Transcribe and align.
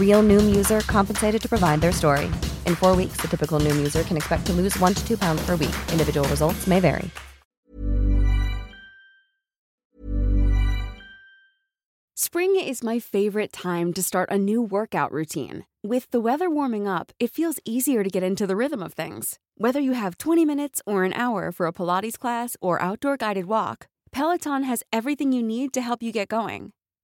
Real 0.00 0.22
Noom 0.22 0.52
user 0.52 0.80
compensated 0.80 1.40
to 1.42 1.48
provide 1.48 1.80
their 1.80 1.92
story. 1.92 2.26
In 2.66 2.74
four 2.74 2.96
weeks, 2.96 3.20
the 3.20 3.28
typical 3.28 3.60
Noom 3.60 3.76
user 3.76 4.02
can 4.02 4.16
expect 4.16 4.46
to 4.46 4.52
lose 4.52 4.76
one 4.80 4.94
to 4.94 5.06
two 5.06 5.16
pounds 5.16 5.40
per 5.46 5.54
week. 5.54 5.76
Individual 5.92 6.28
results 6.28 6.66
may 6.66 6.80
vary. 6.80 7.08
Spring 12.14 12.54
is 12.54 12.82
my 12.82 12.98
favorite 12.98 13.52
time 13.52 13.92
to 13.92 14.02
start 14.02 14.30
a 14.30 14.38
new 14.38 14.62
workout 14.62 15.10
routine. 15.10 15.64
With 15.82 16.10
the 16.10 16.20
weather 16.20 16.48
warming 16.48 16.86
up, 16.86 17.12
it 17.18 17.30
feels 17.30 17.58
easier 17.64 18.04
to 18.04 18.10
get 18.10 18.22
into 18.22 18.46
the 18.46 18.56
rhythm 18.56 18.82
of 18.82 18.92
things. 18.92 19.38
Whether 19.56 19.80
you 19.80 19.92
have 19.92 20.16
20 20.16 20.44
minutes 20.44 20.80
or 20.86 21.04
an 21.04 21.12
hour 21.14 21.50
for 21.50 21.66
a 21.66 21.72
Pilates 21.72 22.18
class 22.18 22.56
or 22.60 22.80
outdoor 22.80 23.16
guided 23.16 23.46
walk, 23.46 23.88
Peloton 24.12 24.62
has 24.62 24.84
everything 24.92 25.32
you 25.32 25.42
need 25.42 25.72
to 25.72 25.80
help 25.80 26.02
you 26.02 26.12
get 26.12 26.28
going. 26.28 26.72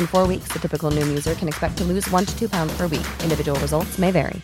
In 0.00 0.06
four 0.06 0.24
weeks, 0.32 0.48
the 0.54 0.60
typical 0.64 0.90
Noom 0.96 1.08
user 1.18 1.34
can 1.40 1.48
expect 1.52 1.74
to 1.78 1.84
lose 1.92 2.06
one 2.16 2.24
to 2.28 2.34
two 2.40 2.48
pounds 2.56 2.72
per 2.78 2.86
week. 2.94 3.08
Individual 3.26 3.58
results 3.64 3.98
may 3.98 4.12
vary. 4.12 4.40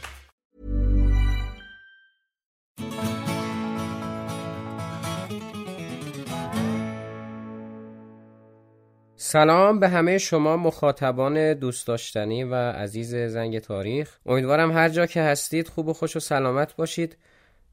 سلام 9.16 9.80
به 9.80 9.88
همه 9.88 10.18
شما 10.18 10.56
مخاطبان 10.56 11.54
دوست 11.54 11.86
داشتنی 11.86 12.44
و 12.44 12.54
عزیز 12.54 13.14
زنگ 13.14 13.58
تاریخ. 13.58 14.18
امیدوارم 14.26 14.72
هر 14.72 14.88
جا 14.88 15.06
که 15.06 15.22
هستید 15.22 15.68
خوب 15.68 15.88
و 15.88 15.92
خوش 15.92 16.16
و 16.16 16.20
سلامت 16.20 16.76
باشید. 16.76 17.16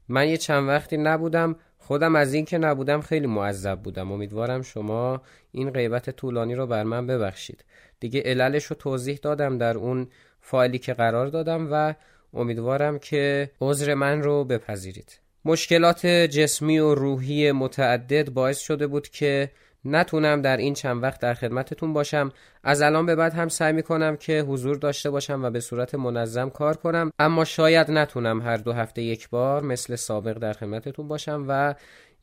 من 0.08 0.28
یه 0.28 0.36
چند 0.36 0.68
وقتی 0.68 0.96
نبودم 0.96 1.56
خودم 1.78 2.16
از 2.16 2.34
این 2.34 2.44
که 2.44 2.58
نبودم 2.58 3.00
خیلی 3.00 3.26
معذب 3.26 3.80
بودم. 3.82 4.12
امیدوارم 4.12 4.62
شما 4.62 5.22
این 5.52 5.70
غیبت 5.70 6.10
طولانی 6.10 6.54
رو 6.54 6.66
بر 6.66 6.82
من 6.82 7.06
ببخشید. 7.06 7.64
دیگه 8.02 8.20
عللش 8.20 8.64
رو 8.64 8.76
توضیح 8.76 9.18
دادم 9.22 9.58
در 9.58 9.76
اون 9.76 10.08
فایلی 10.40 10.78
که 10.78 10.94
قرار 10.94 11.26
دادم 11.26 11.68
و 11.72 11.94
امیدوارم 12.34 12.98
که 12.98 13.50
عذر 13.60 13.94
من 13.94 14.22
رو 14.22 14.44
بپذیرید. 14.44 15.20
مشکلات 15.44 16.06
جسمی 16.06 16.78
و 16.78 16.94
روحی 16.94 17.52
متعدد 17.52 18.30
باعث 18.30 18.58
شده 18.58 18.86
بود 18.86 19.08
که 19.08 19.50
نتونم 19.84 20.42
در 20.42 20.56
این 20.56 20.74
چند 20.74 21.02
وقت 21.02 21.20
در 21.20 21.34
خدمتتون 21.34 21.92
باشم. 21.92 22.32
از 22.64 22.82
الان 22.82 23.06
به 23.06 23.14
بعد 23.14 23.34
هم 23.34 23.48
سعی 23.48 23.72
می‌کنم 23.72 24.16
که 24.16 24.40
حضور 24.40 24.76
داشته 24.76 25.10
باشم 25.10 25.44
و 25.44 25.50
به 25.50 25.60
صورت 25.60 25.94
منظم 25.94 26.50
کار 26.50 26.76
کنم. 26.76 27.12
اما 27.18 27.44
شاید 27.44 27.90
نتونم 27.90 28.42
هر 28.42 28.56
دو 28.56 28.72
هفته 28.72 29.02
یک 29.02 29.28
بار 29.28 29.62
مثل 29.62 29.96
سابق 29.96 30.38
در 30.38 30.52
خدمتتون 30.52 31.08
باشم 31.08 31.44
و 31.48 31.74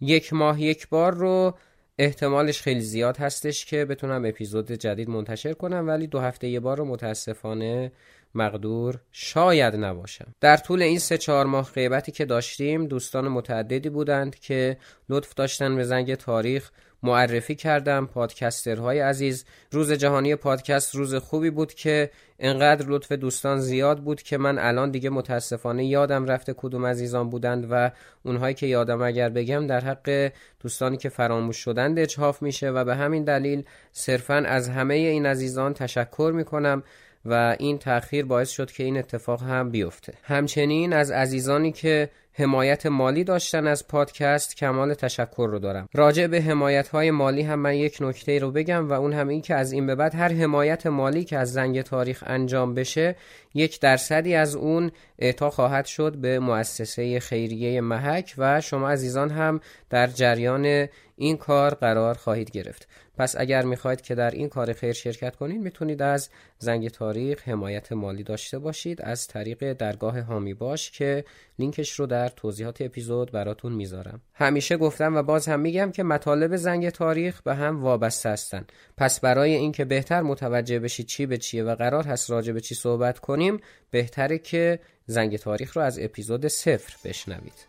یک 0.02 0.34
ماه 0.34 0.62
یک 0.62 0.90
بار 0.90 1.14
رو 1.14 1.58
احتمالش 2.00 2.62
خیلی 2.62 2.82
زیاد 2.82 3.18
هستش 3.18 3.66
که 3.66 3.86
بتونم 3.86 4.26
اپیزود 4.26 4.72
جدید 4.72 5.10
منتشر 5.10 5.54
کنم 5.54 5.88
ولی 5.88 6.08
دو 6.08 6.20
هفته 6.20 6.48
یه 6.48 6.60
بار 6.60 6.78
رو 6.78 6.86
متاسفانه 6.86 7.92
مقدور 8.36 9.00
شاید 9.12 9.76
نباشم. 9.76 10.36
در 10.42 10.58
طول 10.58 10.82
این 10.82 11.00
سه 11.00 11.18
چهار 11.18 11.46
ماه 11.46 11.72
غیبتی 11.72 12.12
که 12.12 12.26
داشتیم 12.26 12.88
دوستان 12.88 13.28
متعددی 13.28 13.90
بودند 13.90 14.36
که 14.36 14.78
لطف 15.10 15.34
داشتن 15.34 15.76
به 15.76 15.84
زنگ 15.84 16.16
تاریخ 16.16 16.72
معرفی 17.04 17.56
کردم 17.56 18.06
پادکسترهای 18.06 19.00
عزیز. 19.00 19.46
روز 19.72 19.92
جهانی 19.92 20.36
پادکست 20.36 20.96
روز 20.96 21.16
خوبی 21.16 21.50
بود 21.50 21.74
که 21.74 22.12
انقدر 22.40 22.86
لطف 22.88 23.12
دوستان 23.12 23.60
زیاد 23.60 24.00
بود 24.00 24.22
که 24.22 24.38
من 24.38 24.60
الان 24.60 24.92
دیگه 24.92 25.10
متاسفانه 25.10 25.86
یادم 25.86 26.26
رفته 26.26 26.54
کدوم 26.58 26.86
عزیزان 26.86 27.30
بودند 27.30 27.68
و 27.72 27.92
اونهایی 28.24 28.56
که 28.56 28.68
یادم 28.68 29.02
اگر 29.02 29.30
بگم 29.30 29.68
در 29.68 29.80
حق 29.80 30.32
دوستانی 30.60 30.98
که 30.98 31.10
فراموش 31.10 31.58
شدند 31.58 32.00
اجهاف 32.00 32.42
میشه 32.42 32.70
و 32.70 32.84
به 32.84 32.96
همین 32.96 33.24
دلیل 33.24 33.64
صرفا 33.92 34.36
از 34.36 34.70
همه 34.70 34.94
این 34.94 35.26
عزیزان 35.26 35.74
تشکر 35.74 36.32
می‌کنم 36.36 36.84
و 37.26 37.56
این 37.60 37.78
تأخیر 37.78 38.26
باعث 38.26 38.50
شد 38.50 38.72
که 38.72 38.84
این 38.84 38.98
اتفاق 38.98 39.44
هم 39.44 39.70
بیفته. 39.70 40.14
همچنین 40.24 40.94
از 40.94 41.12
عزیزانی 41.12 41.72
که 41.72 42.10
حمایت 42.34 42.86
مالی 42.86 43.24
داشتن 43.24 43.68
از 43.68 43.88
پادکست 43.88 44.56
کمال 44.56 44.94
تشکر 44.94 45.48
رو 45.52 45.60
دارم. 45.60 45.90
راجع 45.94 46.28
به 46.28 46.42
حمایت 46.42 46.88
های 46.88 47.12
مالی 47.12 47.42
هم 47.42 47.60
من 47.60 47.76
یک 47.76 47.98
نکته 48.02 48.40
رو 48.40 48.52
بگم 48.52 48.90
و 48.90 48.94
اون 48.94 49.14
هم 49.14 49.28
این 49.28 49.42
که 49.42 49.56
از 49.56 49.72
این 49.72 49.88
به 49.88 49.96
بعد 49.96 50.16
هر 50.16 50.34
حمایت 50.34 50.88
مالی 50.88 51.24
که 51.24 51.38
از 51.38 51.54
زنگ 51.54 51.82
تاریخ 51.82 52.24
انجام 52.28 52.74
بشه 52.74 53.16
یک 53.54 53.80
درصدی 53.80 54.36
از 54.36 54.56
اون 54.56 54.92
اعطا 55.20 55.50
خواهد 55.50 55.86
شد 55.86 56.18
به 56.18 56.40
مؤسسه 56.40 57.20
خیریه 57.20 57.82
محک 57.82 58.34
و 58.38 58.62
شما 58.62 58.90
عزیزان 58.90 59.30
هم 59.30 59.60
در 59.90 60.08
جریان 60.08 60.88
این 61.16 61.38
کار 61.38 61.74
قرار 61.74 62.16
خواهید 62.16 62.52
گرفت. 62.52 62.88
پس 63.20 63.36
اگر 63.38 63.66
می‌خواهید 63.66 64.02
که 64.02 64.16
در 64.16 64.32
این 64.32 64.50
کار 64.50 64.74
خیر 64.74 64.94
شرکت 64.94 65.36
کنید 65.36 65.62
می‌تونید 65.62 66.02
از 66.02 66.30
زنگ 66.60 66.90
تاریخ 66.90 67.48
حمایت 67.48 67.92
مالی 67.92 68.24
داشته 68.24 68.60
باشید 68.60 69.02
از 69.02 69.28
طریق 69.28 69.74
درگاه 69.74 70.20
هامی 70.20 70.54
باش 70.54 70.92
که 70.92 71.26
لینکش 71.60 71.92
رو 71.92 72.06
در 72.06 72.30
توضیحات 72.30 72.82
اپیزود 72.82 73.32
براتون 73.32 73.74
می‌ذارم. 73.74 74.22
همیشه 74.34 74.78
گفتم 74.78 75.16
و 75.16 75.24
باز 75.24 75.48
هم 75.48 75.60
میگم 75.60 75.92
که 75.92 76.04
مطالب 76.04 76.56
زنگ 76.56 76.90
تاریخ 76.90 77.42
به 77.42 77.56
هم 77.56 77.84
وابسته 77.84 78.30
هستن. 78.30 78.66
پس 78.98 79.20
برای 79.20 79.54
اینکه 79.54 79.86
بهتر 79.86 80.22
متوجه 80.22 80.80
بشید 80.80 81.06
چی 81.06 81.26
به 81.26 81.38
چیه 81.38 81.64
و 81.64 81.76
قرار 81.76 82.04
هست 82.04 82.32
راجع 82.32 82.54
به 82.54 82.62
چی 82.62 82.76
صحبت 82.76 83.20
کنیم 83.20 83.60
بهتره 83.92 84.38
که 84.38 84.80
زنگ 85.06 85.38
تاریخ 85.38 85.78
رو 85.78 85.82
از 85.82 86.00
اپیزود 86.00 86.48
صفر 86.48 87.10
بشنوید. 87.10 87.69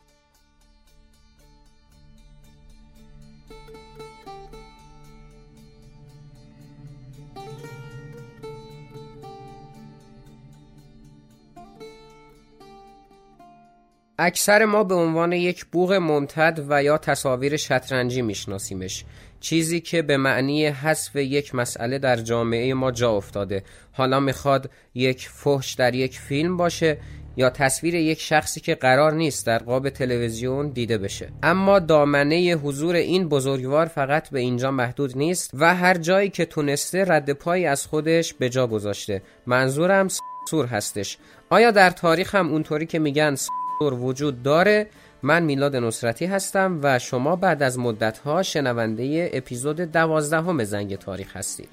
اکثر 14.22 14.64
ما 14.64 14.84
به 14.84 14.94
عنوان 14.94 15.32
یک 15.32 15.64
بوغ 15.64 15.92
ممتد 15.92 16.66
و 16.68 16.82
یا 16.82 16.98
تصاویر 16.98 17.56
شطرنجی 17.56 18.22
میشناسیمش 18.22 19.04
چیزی 19.40 19.80
که 19.80 20.02
به 20.02 20.16
معنی 20.16 20.66
حذف 20.66 21.16
یک 21.16 21.54
مسئله 21.54 21.98
در 21.98 22.16
جامعه 22.16 22.74
ما 22.74 22.90
جا 22.90 23.10
افتاده. 23.10 23.62
حالا 23.92 24.20
می‌خواد 24.20 24.70
یک 24.94 25.28
فحش 25.28 25.72
در 25.72 25.94
یک 25.94 26.18
فیلم 26.18 26.56
باشه 26.56 26.98
یا 27.36 27.50
تصویر 27.50 27.94
یک 27.94 28.20
شخصی 28.20 28.60
که 28.60 28.74
قرار 28.74 29.12
نیست 29.12 29.46
در 29.46 29.58
قاب 29.58 29.88
تلویزیون 29.88 30.68
دیده 30.68 30.98
بشه. 30.98 31.28
اما 31.42 31.78
دامنه 31.78 32.52
حضور 32.52 32.94
این 32.94 33.28
بزرگوار 33.28 33.86
فقط 33.86 34.30
به 34.30 34.40
اینجا 34.40 34.70
محدود 34.70 35.18
نیست 35.18 35.50
و 35.54 35.74
هر 35.74 35.94
جایی 35.94 36.28
که 36.28 36.44
تونسته 36.44 37.04
رد 37.04 37.32
پایی 37.32 37.66
از 37.66 37.86
خودش 37.86 38.34
به 38.34 38.48
جا 38.48 38.66
گذاشته. 38.66 39.22
منظورم 39.46 40.08
سور 40.50 40.66
هستش. 40.66 41.18
آیا 41.50 41.70
در 41.70 41.90
تاریخ 41.90 42.34
هم 42.34 42.50
اونطوری 42.50 42.86
که 42.86 42.98
میگن 42.98 43.36
وجود 43.80 44.42
داره. 44.42 44.86
من 45.22 45.42
میلاد 45.42 45.76
نصرتی 45.76 46.26
هستم 46.26 46.80
و 46.82 46.98
شما 46.98 47.36
بعد 47.36 47.62
از 47.62 47.78
مدتها 47.78 48.42
شنونده 48.42 49.30
اپیزود 49.32 49.80
دوازدهم 49.80 50.64
زنگ 50.64 50.96
تاریخ 50.96 51.36
هستید. 51.36 51.68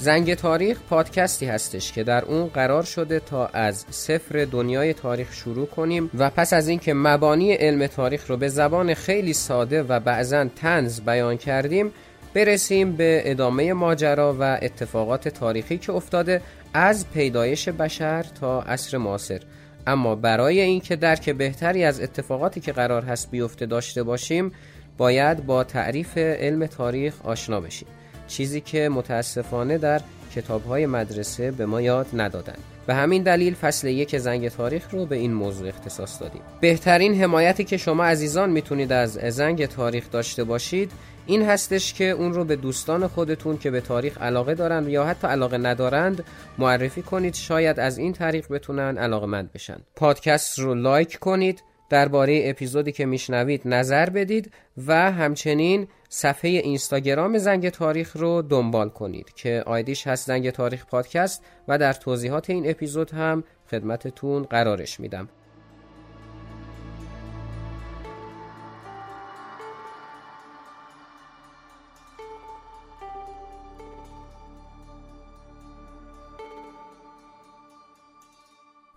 زنگ 0.00 0.34
تاریخ 0.34 0.80
پادکستی 0.90 1.46
هستش 1.46 1.92
که 1.92 2.04
در 2.04 2.24
اون 2.24 2.46
قرار 2.46 2.82
شده 2.82 3.20
تا 3.20 3.46
از 3.46 3.84
صفر 3.90 4.46
دنیای 4.50 4.94
تاریخ 4.94 5.32
شروع 5.32 5.66
کنیم 5.66 6.10
و 6.18 6.30
پس 6.30 6.52
از 6.52 6.68
اینکه 6.68 6.94
مبانی 6.94 7.52
علم 7.52 7.86
تاریخ 7.86 8.30
رو 8.30 8.36
به 8.36 8.48
زبان 8.48 8.94
خیلی 8.94 9.32
ساده 9.32 9.82
و 9.82 10.00
بعضا 10.00 10.44
تنز 10.44 11.00
بیان 11.00 11.36
کردیم 11.36 11.92
برسیم 12.34 12.92
به 12.92 13.22
ادامه 13.24 13.72
ماجرا 13.72 14.36
و 14.40 14.58
اتفاقات 14.62 15.28
تاریخی 15.28 15.78
که 15.78 15.92
افتاده 15.92 16.42
از 16.74 17.10
پیدایش 17.10 17.68
بشر 17.68 18.22
تا 18.40 18.62
عصر 18.62 18.98
معاصر. 18.98 19.40
اما 19.86 20.14
برای 20.14 20.60
اینکه 20.60 20.96
درک 20.96 21.30
بهتری 21.30 21.84
از 21.84 22.00
اتفاقاتی 22.00 22.60
که 22.60 22.72
قرار 22.72 23.02
هست 23.02 23.30
بیفته 23.30 23.66
داشته 23.66 24.02
باشیم 24.02 24.52
باید 24.98 25.46
با 25.46 25.64
تعریف 25.64 26.18
علم 26.18 26.66
تاریخ 26.66 27.14
آشنا 27.24 27.60
بشیم. 27.60 27.88
چیزی 28.30 28.60
که 28.60 28.88
متاسفانه 28.88 29.78
در 29.78 30.00
کتابهای 30.34 30.86
مدرسه 30.86 31.50
به 31.50 31.66
ما 31.66 31.80
یاد 31.80 32.06
ندادن. 32.12 32.56
به 32.86 32.94
همین 32.94 33.22
دلیل 33.22 33.54
فصل 33.54 33.88
یک 33.88 34.18
زنگ 34.18 34.48
تاریخ 34.48 34.90
رو 34.90 35.06
به 35.06 35.16
این 35.16 35.34
موضوع 35.34 35.68
اختصاص 35.68 36.20
دادیم. 36.22 36.42
بهترین 36.60 37.22
حمایتی 37.22 37.64
که 37.64 37.76
شما 37.76 38.04
عزیزان 38.04 38.50
می‌تونید 38.50 38.92
از 38.92 39.12
زنگ 39.12 39.66
تاریخ 39.66 40.10
داشته 40.10 40.44
باشید 40.44 40.92
این 41.26 41.42
هستش 41.42 41.94
که 41.94 42.04
اون 42.04 42.32
رو 42.32 42.44
به 42.44 42.56
دوستان 42.56 43.06
خودتون 43.06 43.58
که 43.58 43.70
به 43.70 43.80
تاریخ 43.80 44.22
علاقه 44.22 44.54
دارند 44.54 44.88
یا 44.88 45.04
حتی 45.04 45.28
علاقه 45.28 45.58
ندارند 45.58 46.24
معرفی 46.58 47.02
کنید. 47.02 47.34
شاید 47.34 47.80
از 47.80 47.98
این 47.98 48.12
طریق 48.12 48.48
بتونن 48.52 48.98
علاقه 48.98 49.26
مند 49.26 49.52
بشن. 49.52 49.76
پادکست 49.96 50.58
رو 50.58 50.74
لایک 50.74 51.18
کنید 51.18 51.62
درباره 51.90 52.42
اپیزودی 52.44 52.92
که 52.92 53.06
میشنوید 53.06 53.62
نظر 53.64 54.10
بدید 54.10 54.52
و 54.86 55.12
همچنین 55.12 55.88
صفحه 56.12 56.50
اینستاگرام 56.50 57.38
زنگ 57.38 57.68
تاریخ 57.68 58.16
رو 58.16 58.42
دنبال 58.42 58.88
کنید 58.88 59.34
که 59.34 59.62
آیدیش 59.66 60.06
هست 60.06 60.26
زنگ 60.26 60.50
تاریخ 60.50 60.86
پادکست 60.86 61.44
و 61.68 61.78
در 61.78 61.92
توضیحات 61.92 62.50
این 62.50 62.70
اپیزود 62.70 63.10
هم 63.10 63.44
خدمتتون 63.70 64.42
قرارش 64.42 65.00
میدم 65.00 65.28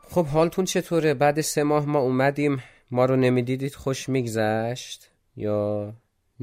خب 0.09 0.25
حالتون 0.25 0.65
چطوره؟ 0.65 1.13
بعد 1.13 1.41
سه 1.41 1.63
ماه 1.63 1.85
ما 1.85 1.99
اومدیم 1.99 2.63
ما 2.91 3.05
رو 3.05 3.15
نمی‌دیدید 3.15 3.75
خوش 3.75 4.09
میگذشت 4.09 5.09
یا 5.35 5.93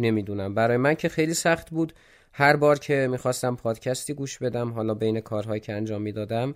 نمی‌دونم. 0.01 0.55
برای 0.55 0.77
من 0.77 0.95
که 0.95 1.09
خیلی 1.09 1.35
سخت 1.35 1.71
بود. 1.71 1.93
هر 2.33 2.57
بار 2.57 2.79
که 2.79 3.09
می‌خواستم 3.11 3.57
پادکستی 3.57 4.15
گوش 4.15 4.39
بدم 4.39 4.73
حالا 4.73 4.95
بین 4.95 5.21
کارهایی 5.21 5.61
که 5.61 5.73
انجام 5.73 6.03
می‌دادم 6.03 6.55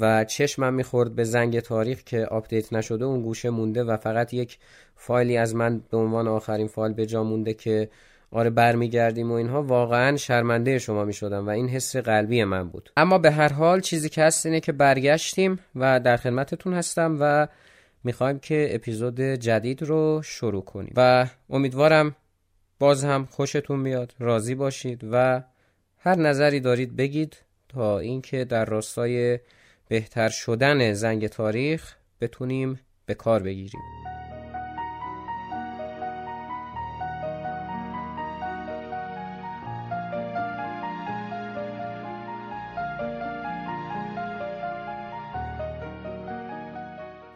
و 0.00 0.24
چشمم 0.24 0.74
می‌خورد 0.74 1.14
به 1.14 1.24
زنگ 1.24 1.60
تاریخ 1.60 2.02
که 2.02 2.26
update 2.26 2.72
نشده 2.72 3.04
اون 3.04 3.22
گوشه 3.22 3.50
مونده 3.50 3.84
و 3.84 3.96
فقط 3.96 4.34
یک 4.34 4.58
فایلی 4.96 5.36
از 5.36 5.54
من 5.54 5.82
به 5.90 5.96
عنوان 5.96 6.28
آخرین 6.28 6.66
فایل 6.66 6.92
به 6.92 7.06
جا 7.06 7.24
مونده 7.24 7.54
که 7.54 7.88
آره 8.30 8.50
برمیگردیم 8.50 9.32
و 9.32 9.34
اینها 9.34 9.62
واقعا 9.62 10.16
شرمنده 10.16 10.78
شما 10.78 11.04
می‌شدم 11.04 11.46
و 11.46 11.50
این 11.50 11.68
حس 11.68 11.96
قلبی 11.96 12.44
من 12.44 12.68
بود. 12.68 12.90
اما 12.96 13.18
به 13.18 13.30
هر 13.30 13.52
حال 13.52 13.80
چیزی 13.80 14.08
که 14.08 14.22
هست 14.22 14.46
اینه 14.46 14.60
که 14.60 14.72
برگشتیم 14.72 15.58
و 15.76 16.00
در 16.00 16.16
خدمتتون 16.16 16.74
هستم 16.74 17.16
و 17.20 17.48
می‌خوایم 18.04 18.38
که 18.38 18.68
اپیزود 18.70 19.20
جدید 19.20 19.82
رو 19.82 20.20
شروع 20.24 20.64
کنیم. 20.64 20.92
و 20.96 21.26
امیدوارم 21.50 22.16
باز 22.78 23.04
هم 23.04 23.28
خوشتون 23.30 23.80
میاد. 23.80 24.14
راضی 24.18 24.54
باشید 24.54 25.00
و 25.12 25.42
هر 25.98 26.18
نظری 26.18 26.60
دارید 26.60 26.96
بگید 26.96 27.36
تا 27.68 27.98
اینکه 27.98 28.44
در 28.44 28.64
راستای 28.64 29.38
بهتر 29.88 30.28
شدن 30.28 30.92
زنگ 30.92 31.26
تاریخ 31.26 31.96
بتونیم 32.20 32.80
به 33.06 33.14
کار 33.14 33.42
بگیریم. 33.42 34.03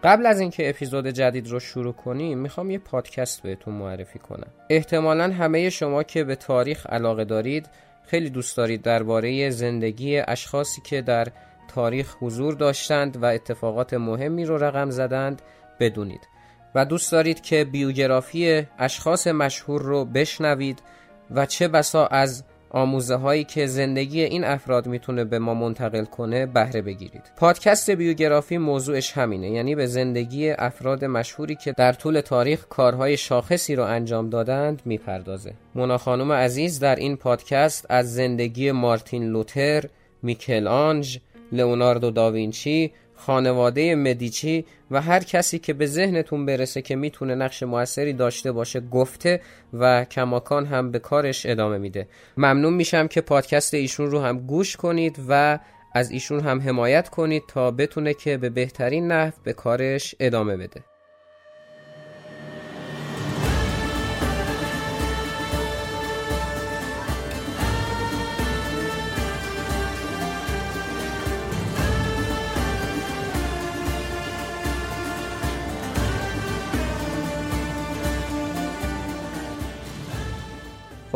قبل 0.04 0.26
از 0.26 0.40
اینکه 0.40 0.68
اپیزود 0.68 1.06
جدید 1.06 1.48
رو 1.48 1.60
شروع 1.60 1.92
کنیم 1.92 2.38
می‌خوام 2.38 2.70
یه 2.70 2.78
پادکست 2.78 3.42
بهتون 3.42 3.74
معرفی 3.74 4.18
کنم. 4.18 4.48
احتمالا 4.70 5.32
همه 5.32 5.70
شما 5.70 6.02
که 6.02 6.24
به 6.24 6.36
تاریخ 6.36 6.86
علاقه 6.86 7.24
دارید 7.24 7.68
خیلی 8.06 8.30
دوست 8.30 8.56
دارید 8.56 8.82
درباره 8.82 9.50
زندگی 9.50 10.18
اشخاصی 10.18 10.80
که 10.84 11.02
در 11.02 11.28
تاریخ 11.68 12.16
حضور 12.20 12.54
داشتند 12.54 13.22
و 13.22 13.26
اتفاقات 13.26 13.94
مهمی 13.94 14.44
رو 14.44 14.58
رقم 14.64 14.90
زدند 14.90 15.42
بدونید. 15.80 16.28
و 16.74 16.84
دوست 16.84 17.12
دارید 17.12 17.40
که 17.40 17.64
بیوگرافی 17.64 18.66
اشخاص 18.78 19.26
مشهور 19.26 19.82
رو 19.82 20.04
بشنوید 20.04 20.82
و 21.30 21.46
چه 21.46 21.68
بسا 21.68 22.06
از 22.06 22.44
آموزه 22.70 23.14
هایی 23.14 23.44
که 23.44 23.66
زندگی 23.66 24.22
این 24.22 24.44
افراد 24.44 24.86
می‌تونه 24.86 25.24
به 25.24 25.38
ما 25.38 25.54
منتقل 25.54 26.04
کنه 26.04 26.46
بهره 26.46 26.82
بگیرید. 26.82 27.22
پادکست 27.36 27.90
بیوگرافی 27.90 28.58
موضوعش 28.58 29.12
همینه 29.12 29.50
یعنی 29.50 29.74
به 29.74 29.86
زندگی 29.86 30.50
افراد 30.50 31.04
مشهوری 31.04 31.54
که 31.54 31.72
در 31.72 31.92
طول 31.92 32.20
تاریخ 32.20 32.66
کارهای 32.68 33.16
شاخصی 33.16 33.74
رو 33.74 33.84
انجام 33.84 34.30
دادند 34.30 34.82
می‌پردازه. 34.84 35.52
مونا 35.74 35.98
خانم 35.98 36.32
عزیز 36.32 36.80
در 36.80 36.96
این 36.96 37.16
پادکست 37.16 37.86
از 37.88 38.14
زندگی 38.14 38.72
مارتین 38.72 39.24
لوتر 39.24 39.84
میکل 40.22 40.66
آنج 40.66 41.20
لئوناردو 41.52 42.10
داوینچی 42.10 42.92
خانواده 43.18 43.94
مدیچی 43.94 44.64
و 44.90 45.00
هر 45.00 45.24
کسی 45.24 45.58
که 45.58 45.72
به 45.72 45.86
ذهنتون 45.86 46.46
برسه 46.46 46.82
که 46.82 46.96
می‌تونه 46.96 47.34
نقش 47.34 47.62
موثری 47.62 48.12
داشته 48.12 48.52
باشه 48.52 48.80
گفته 48.80 49.40
و 49.72 50.04
کماکان 50.04 50.66
هم 50.66 50.90
به 50.90 50.98
کارش 50.98 51.46
ادامه 51.46 51.78
میده. 51.78 52.08
ممنون 52.36 52.74
میشم 52.74 53.08
که 53.08 53.20
پادکست 53.20 53.74
ایشون 53.74 54.10
رو 54.10 54.20
هم 54.20 54.38
گوش 54.38 54.76
کنید 54.76 55.16
و 55.28 55.58
از 55.94 56.10
ایشون 56.10 56.40
هم 56.40 56.60
حمایت 56.60 57.08
کنید 57.08 57.42
تا 57.48 57.70
بتونه 57.70 58.14
که 58.14 58.36
به 58.36 58.50
بهترین 58.50 59.12
نحو 59.12 59.32
به 59.44 59.52
کارش 59.52 60.14
ادامه 60.20 60.56
بده. 60.56 60.97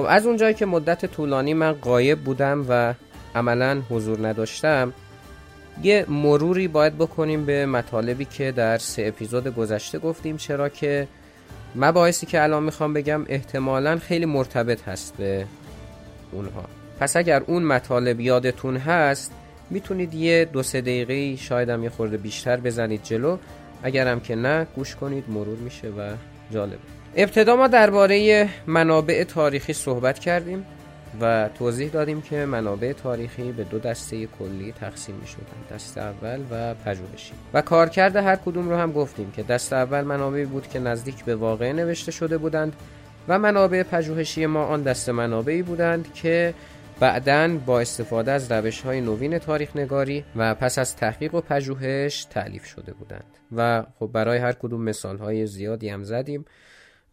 خب 0.02 0.09
از 0.11 0.26
اونجایی 0.26 0.54
که 0.54 0.66
مدت 0.66 1.06
طولانی 1.06 1.54
من 1.54 1.73
قایب 1.73 2.18
بودم 2.18 2.66
و 2.68 2.94
عملا 3.35 3.82
حضور 3.90 4.28
نداشتم 4.28 4.92
یه 5.82 6.06
مروری 6.09 6.68
باید 6.68 6.99
بکنیم 6.99 7.47
به 7.47 7.66
مطالبی 7.66 8.25
که 8.25 8.52
در 8.52 8.78
سه 8.78 9.06
اپیزود 9.06 9.54
گذشته 9.54 9.99
گفتیم 9.99 10.37
چرا 10.37 10.68
که 10.68 11.09
مباحثی 11.75 12.26
که 12.26 12.42
الان 12.42 12.62
می‌خوام 12.62 12.92
بگم 12.92 13.25
احتمالا 13.28 13.99
خیلی 13.99 14.26
مرتبط 14.26 14.82
هست 14.88 15.16
به 15.16 15.47
اونها. 16.32 16.64
پس 17.00 17.16
اگر 17.16 17.42
اون 17.47 17.62
مطالب 17.62 18.21
یادتون 18.21 18.76
هست 18.76 19.32
می‌تونید 19.71 20.14
یه 20.14 20.44
دو 20.52 20.62
سه 20.62 20.80
دقیقه 20.80 21.37
شاید 21.37 21.68
هم 21.68 21.85
یه 21.85 21.90
خورده 21.90 22.16
بیشتر 22.16 22.56
بزنید 22.56 23.02
جلو. 23.02 23.37
اگرم 23.82 24.21
که 24.21 24.37
نه 24.37 24.66
گوش 24.76 24.97
کنید 24.97 25.25
مرور 25.28 25.59
میشه 25.59 25.88
و 25.88 26.14
جالبه 26.52 27.01
ابتدا 27.16 27.57
ما 27.57 27.66
درباره 27.66 28.49
منابع 28.66 29.25
تاریخی 29.25 29.73
صحبت 29.73 30.19
کردیم 30.19 30.66
و 31.21 31.49
توضیح 31.59 31.90
دادیم 31.90 32.23
که 32.23 32.45
منابع 32.47 32.92
تاریخی 32.92 33.52
به 33.52 33.64
دو 33.64 33.78
دسته 33.78 34.26
کلی 34.26 34.73
تقسیم 34.81 35.14
می 35.14 35.26
شدن 35.26 35.76
دست 35.76 35.99
اول 35.99 36.40
و 36.50 36.75
پژوهشی. 36.75 37.33
و 37.54 37.62
کارکرد 37.62 38.16
هر 38.16 38.37
کدوم 38.37 38.69
رو 38.69 38.76
هم 38.76 38.92
گفتیم 38.92 39.31
که 39.31 39.42
دست 39.42 39.73
اول 39.73 40.00
منابعی 40.00 40.45
بود 40.45 40.69
که 40.69 40.78
نزدیک 40.78 41.25
به 41.25 41.37
واقع 41.37 41.73
نوشته 41.73 42.12
شده 42.12 42.38
بودند 42.38 42.73
و 43.28 43.38
منابع 43.38 43.83
پژوهشی 43.83 44.47
ما 44.47 44.64
آن 44.64 44.83
دست 44.83 45.09
منابعی 45.09 45.62
بودند 45.62 46.14
که 46.14 46.54
بعدا 47.00 47.49
با 47.66 47.81
استفاده 47.81 48.33
از 48.33 48.52
روش 48.52 48.81
های 48.81 49.00
نوین 49.00 49.38
تاریخ 49.38 49.76
نگاری 49.76 50.25
و 50.37 50.54
پس 50.54 50.78
از 50.78 50.97
تحقیق 50.97 51.35
و 51.35 51.40
پژوهش 51.40 52.25
تعلیف 52.25 52.64
شده 52.64 52.92
بودند. 52.92 53.25
و 53.57 53.85
خب 53.99 54.11
برای 54.12 54.38
هر 54.38 54.52
کدوم 54.52 54.83
مثال 54.83 55.19
های 55.19 55.47
زیادی 55.47 55.88
هم 55.88 56.04
زدیم. 56.04 56.45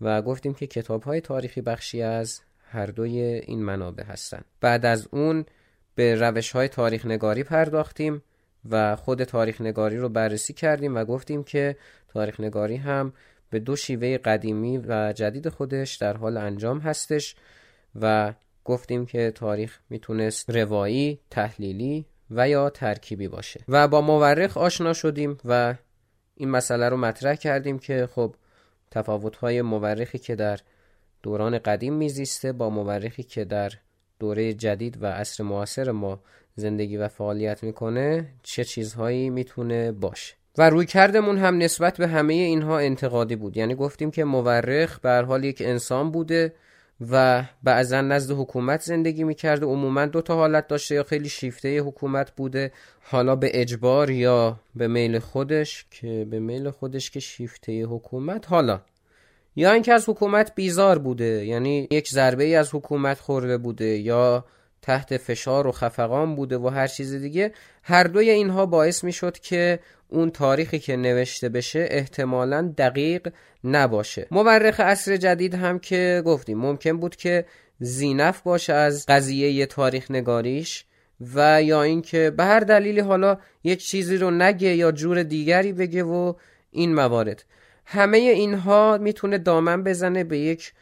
و 0.01 0.21
گفتیم 0.21 0.53
که 0.53 0.67
کتاب 0.67 1.03
های 1.03 1.21
تاریخی 1.21 1.61
بخشی 1.61 2.01
از 2.01 2.41
هر 2.71 2.85
دوی 2.85 3.19
این 3.21 3.63
منابع 3.63 4.03
هستند 4.03 4.45
بعد 4.61 4.85
از 4.85 5.07
اون 5.11 5.45
به 5.95 6.15
روش 6.15 6.51
های 6.51 6.67
تاریخ 6.67 7.05
نگاری 7.05 7.43
پرداختیم 7.43 8.23
و 8.69 8.95
خود 8.95 9.23
تاریخ 9.23 9.61
نگاری 9.61 9.97
رو 9.97 10.09
بررسی 10.09 10.53
کردیم 10.53 10.95
و 10.95 11.05
گفتیم 11.05 11.43
که 11.43 11.75
تاریخ 12.07 12.39
نگاری 12.39 12.75
هم 12.75 13.13
به 13.49 13.59
دو 13.59 13.75
شیوه 13.75 14.17
قدیمی 14.17 14.77
و 14.77 15.13
جدید 15.13 15.49
خودش 15.49 15.95
در 15.95 16.17
حال 16.17 16.37
انجام 16.37 16.79
هستش 16.79 17.35
و 18.01 18.33
گفتیم 18.65 19.05
که 19.05 19.31
تاریخ 19.31 19.79
می‌تونست 19.89 20.49
روایی، 20.49 21.19
تحلیلی 21.29 22.05
و 22.31 22.49
یا 22.49 22.69
ترکیبی 22.69 23.27
باشه. 23.27 23.63
و 23.67 23.87
با 23.87 24.01
مورخ 24.01 24.57
آشنا 24.57 24.93
شدیم 24.93 25.37
و 25.45 25.75
این 26.35 26.49
مسئله 26.49 26.89
رو 26.89 26.97
مطرح 26.97 27.35
کردیم 27.35 27.79
که 27.79 28.09
خب 28.15 28.35
تفاوت‌های 28.91 29.61
مورخی 29.61 30.17
که 30.17 30.35
در 30.35 30.59
دوران 31.23 31.57
قدیم 31.57 31.93
میزیسته 31.93 32.51
با 32.51 32.69
مورخی 32.69 33.23
که 33.23 33.45
در 33.45 33.71
دوره 34.19 34.53
جدید 34.53 35.03
و 35.03 35.05
عصر 35.05 35.43
معاصر 35.43 35.91
ما 35.91 36.19
زندگی 36.55 36.97
و 36.97 37.07
فعالیت 37.07 37.63
می‌کنه 37.63 38.27
چه 38.43 38.63
چیزهایی 38.63 39.29
می‌تونه 39.29 39.91
باشه؟ 39.91 40.35
و 40.57 40.69
روی 40.69 40.85
کردمون 40.85 41.37
هم 41.37 41.57
نسبت 41.57 41.97
به 41.97 42.07
همه 42.07 42.33
اینها 42.33 42.79
انتقادی 42.79 43.35
بود. 43.35 43.57
یعنی 43.57 43.75
گفتیم 43.75 44.11
که 44.11 44.23
مورخ 44.23 44.99
به 44.99 45.25
حال 45.27 45.43
یک 45.43 45.61
انسان 45.65 46.11
بوده 46.11 46.53
و 47.11 47.43
بعضا 47.63 48.01
نزد 48.01 48.31
حکومت 48.31 48.81
زندگی 48.81 49.23
می‌کرده. 49.23 49.65
عموما 49.65 50.05
دو 50.05 50.21
تا 50.21 50.35
حالت 50.35 50.67
داشته 50.67 50.95
یا 50.95 51.03
خیلی 51.03 51.29
شیفته 51.29 51.79
حکومت 51.79 52.31
بوده. 52.31 52.71
حالا 53.01 53.35
به 53.35 53.61
اجبار 53.61 54.09
یا 54.09 54.59
به 54.75 54.87
میل 54.87 55.19
خودش 55.19 55.85
که 55.91 56.27
به 56.29 56.39
میل 56.39 56.69
خودش 56.69 57.11
که 57.11 57.19
شیفته 57.19 57.83
حکومت. 57.85 58.47
حالا 58.47 58.81
یا 59.55 59.71
اینکه 59.71 59.93
از 59.93 60.09
حکومت 60.09 60.55
بیزار 60.55 60.99
بوده 60.99 61.45
یعنی 61.45 61.87
یک 61.91 62.09
ضربه 62.09 62.43
ای 62.43 62.55
از 62.55 62.75
حکومت 62.75 63.19
خورده 63.19 63.57
بوده 63.57 63.85
یا 63.85 64.45
تحت 64.81 65.17
فشار 65.17 65.67
و 65.67 65.71
خفقان 65.71 66.35
بوده 66.35 66.57
و 66.57 66.67
هر 66.67 66.87
چیز 66.87 67.13
دیگه 67.13 67.51
هر 67.83 68.03
دوی 68.03 68.29
اینها 68.29 68.65
باعث 68.65 69.03
می 69.03 69.11
شد 69.13 69.39
که 69.39 69.79
اون 70.07 70.29
تاریخی 70.29 70.79
که 70.79 70.95
نوشته 70.95 71.49
بشه 71.49 71.87
احتمالا 71.91 72.73
دقیق 72.77 73.33
نباشه. 73.63 74.27
مورخ 74.31 74.79
عصر 74.79 75.17
جدید 75.17 75.53
هم 75.53 75.79
که 75.79 76.21
گفتیم 76.25 76.57
ممکن 76.57 76.97
بود 76.97 77.15
که 77.15 77.45
زینف 77.79 78.41
باشه 78.41 78.73
از 78.73 79.05
قضیه 79.07 79.65
تاریخ 79.65 80.11
نگاریش 80.11 80.85
و 81.35 81.63
یا 81.63 81.83
اینکه 81.83 82.31
به 82.37 82.43
هر 82.43 82.59
دلیلی 82.59 82.99
حالا 82.99 83.37
یک 83.63 83.85
چیزی 83.85 84.17
رو 84.17 84.31
نگه 84.31 84.75
یا 84.75 84.91
جور 84.91 85.23
دیگری 85.23 85.73
بگه 85.73 86.03
و 86.03 86.33
این 86.71 86.95
موارد. 86.95 87.43
همه 87.85 88.17
اینها 88.17 88.97
می‌تونه 89.01 89.37
دامن 89.37 89.83
بزنه 89.83 90.23
به 90.23 90.37
یک 90.37 90.73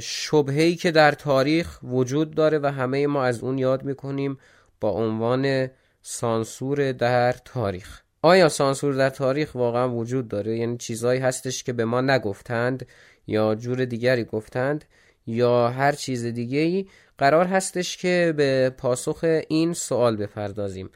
شبههی 0.00 0.76
که 0.76 0.90
در 0.90 1.12
تاریخ 1.12 1.78
وجود 1.82 2.34
داره 2.34 2.58
و 2.58 2.66
همه 2.66 3.06
ما 3.06 3.24
از 3.24 3.40
اون 3.40 3.58
یاد 3.58 3.82
می‌کنیم 3.82 4.38
با 4.80 4.90
عنوان 4.90 5.68
سانسور 6.02 6.92
در 6.92 7.32
تاریخ. 7.32 8.00
آیا 8.22 8.48
سانسور 8.48 8.94
در 8.94 9.10
تاریخ 9.10 9.54
واقعا 9.54 9.94
وجود 9.94 10.28
داره؟ 10.28 10.56
یعنی 10.56 10.76
چیزهایی 10.76 11.20
هستش 11.20 11.62
که 11.62 11.72
به 11.72 11.84
ما 11.84 12.00
نگفتند 12.00 12.86
یا 13.26 13.54
جور 13.54 13.84
دیگری 13.84 14.24
گفتند 14.24 14.84
یا 15.26 15.68
هر 15.68 15.92
چیز 15.92 16.24
دیگه 16.24 16.58
ای 16.58 16.86
قرار 17.18 17.46
هستش 17.46 17.96
که 17.96 18.34
به 18.36 18.70
پاسخ 18.70 19.42
این 19.48 19.72
سوال 19.72 20.16
بپردازیم. 20.16 20.90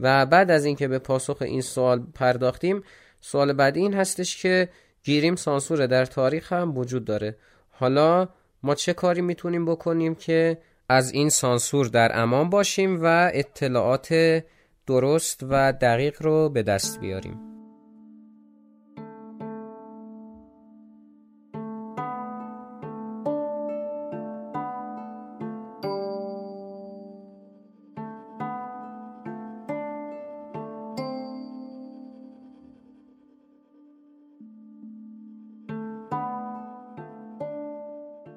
و 0.00 0.26
بعد 0.26 0.50
از 0.50 0.64
اینکه 0.64 0.88
به 0.88 0.98
پاسخ 0.98 1.42
این 1.42 1.60
سوال 1.60 2.06
پرداختیم 2.14 2.82
سوال 3.20 3.52
بعدی 3.52 3.80
این 3.80 3.94
هستش 3.94 4.42
که 4.42 4.68
گیریم 5.04 5.36
سانسور 5.36 5.86
در 5.86 6.04
تاریخ 6.04 6.52
هم 6.52 6.78
وجود 6.78 7.04
داره. 7.04 7.36
حالا 7.78 8.28
ما 8.62 8.74
چه 8.74 8.92
کاری 8.92 9.20
می‌تونیم 9.20 9.64
بکنیم 9.64 10.14
که 10.14 10.58
از 10.88 11.12
این 11.12 11.28
سانسور 11.28 11.86
در 11.86 12.22
امان 12.22 12.50
باشیم 12.50 13.02
و 13.02 13.30
اطلاعات 13.34 14.42
درست 14.86 15.40
و 15.48 15.72
دقیق 15.72 16.22
رو 16.22 16.48
به 16.48 16.62
دست 16.62 17.00
بیاریم؟ 17.00 17.53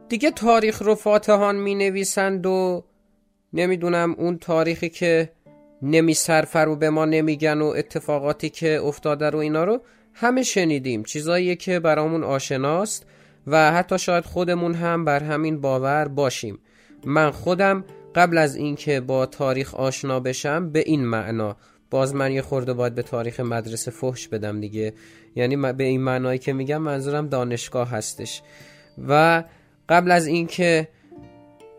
دیگه 0.09 0.31
تاریخ 0.31 0.81
رو 0.81 0.95
فاتحان 0.95 1.55
می 1.55 1.75
نویسند 1.75 2.45
و 2.45 2.83
نمی‌دونم 3.53 4.15
اون 4.17 4.37
تاریخی 4.37 4.89
که 4.89 5.31
نمی 5.81 6.13
سرفر 6.13 6.67
و 6.69 6.75
به 6.75 6.89
ما 6.89 7.05
نمیگن 7.05 7.61
و 7.61 7.65
اتفاقاتی 7.65 8.49
که 8.49 8.81
افتاده 8.81 9.29
رو 9.29 9.39
اینا 9.39 9.63
رو 9.63 9.81
همه 10.13 10.43
شنیدیم. 10.43 11.03
چیزایی 11.03 11.55
که 11.55 11.79
برامون 11.79 12.23
آشناست 12.23 13.05
و 13.47 13.71
حتی 13.71 13.99
شاید 13.99 14.25
خودمون 14.25 14.73
هم 14.73 15.05
بر 15.05 15.23
همین 15.23 15.61
باور 15.61 16.07
باشیم. 16.07 16.59
من 17.05 17.31
خودم 17.31 17.85
قبل 18.15 18.37
از 18.37 18.55
اینکه 18.55 18.99
با 18.99 19.25
تاریخ 19.25 19.75
آشنا 19.75 20.19
بشم 20.19 20.69
به 20.69 20.79
این 20.79 21.05
معنا. 21.05 21.57
باز 21.89 22.15
من 22.15 22.31
یه 22.31 22.41
خورده 22.41 22.73
باید 22.73 22.95
به 22.95 23.03
تاریخ 23.03 23.39
مدرسه 23.39 23.91
فحش 23.91 24.27
بدم 24.27 24.61
دیگه. 24.61 24.93
یعنی 25.35 25.73
به 25.73 25.83
این 25.83 26.01
معنایی 26.01 26.39
که 26.39 26.53
میگم 26.53 26.77
منظورم 26.77 27.27
دانشگاه 27.27 27.89
هستش. 27.89 28.41
و 29.07 29.43
قبل 29.89 30.11
از 30.11 30.27
اینکه 30.27 30.87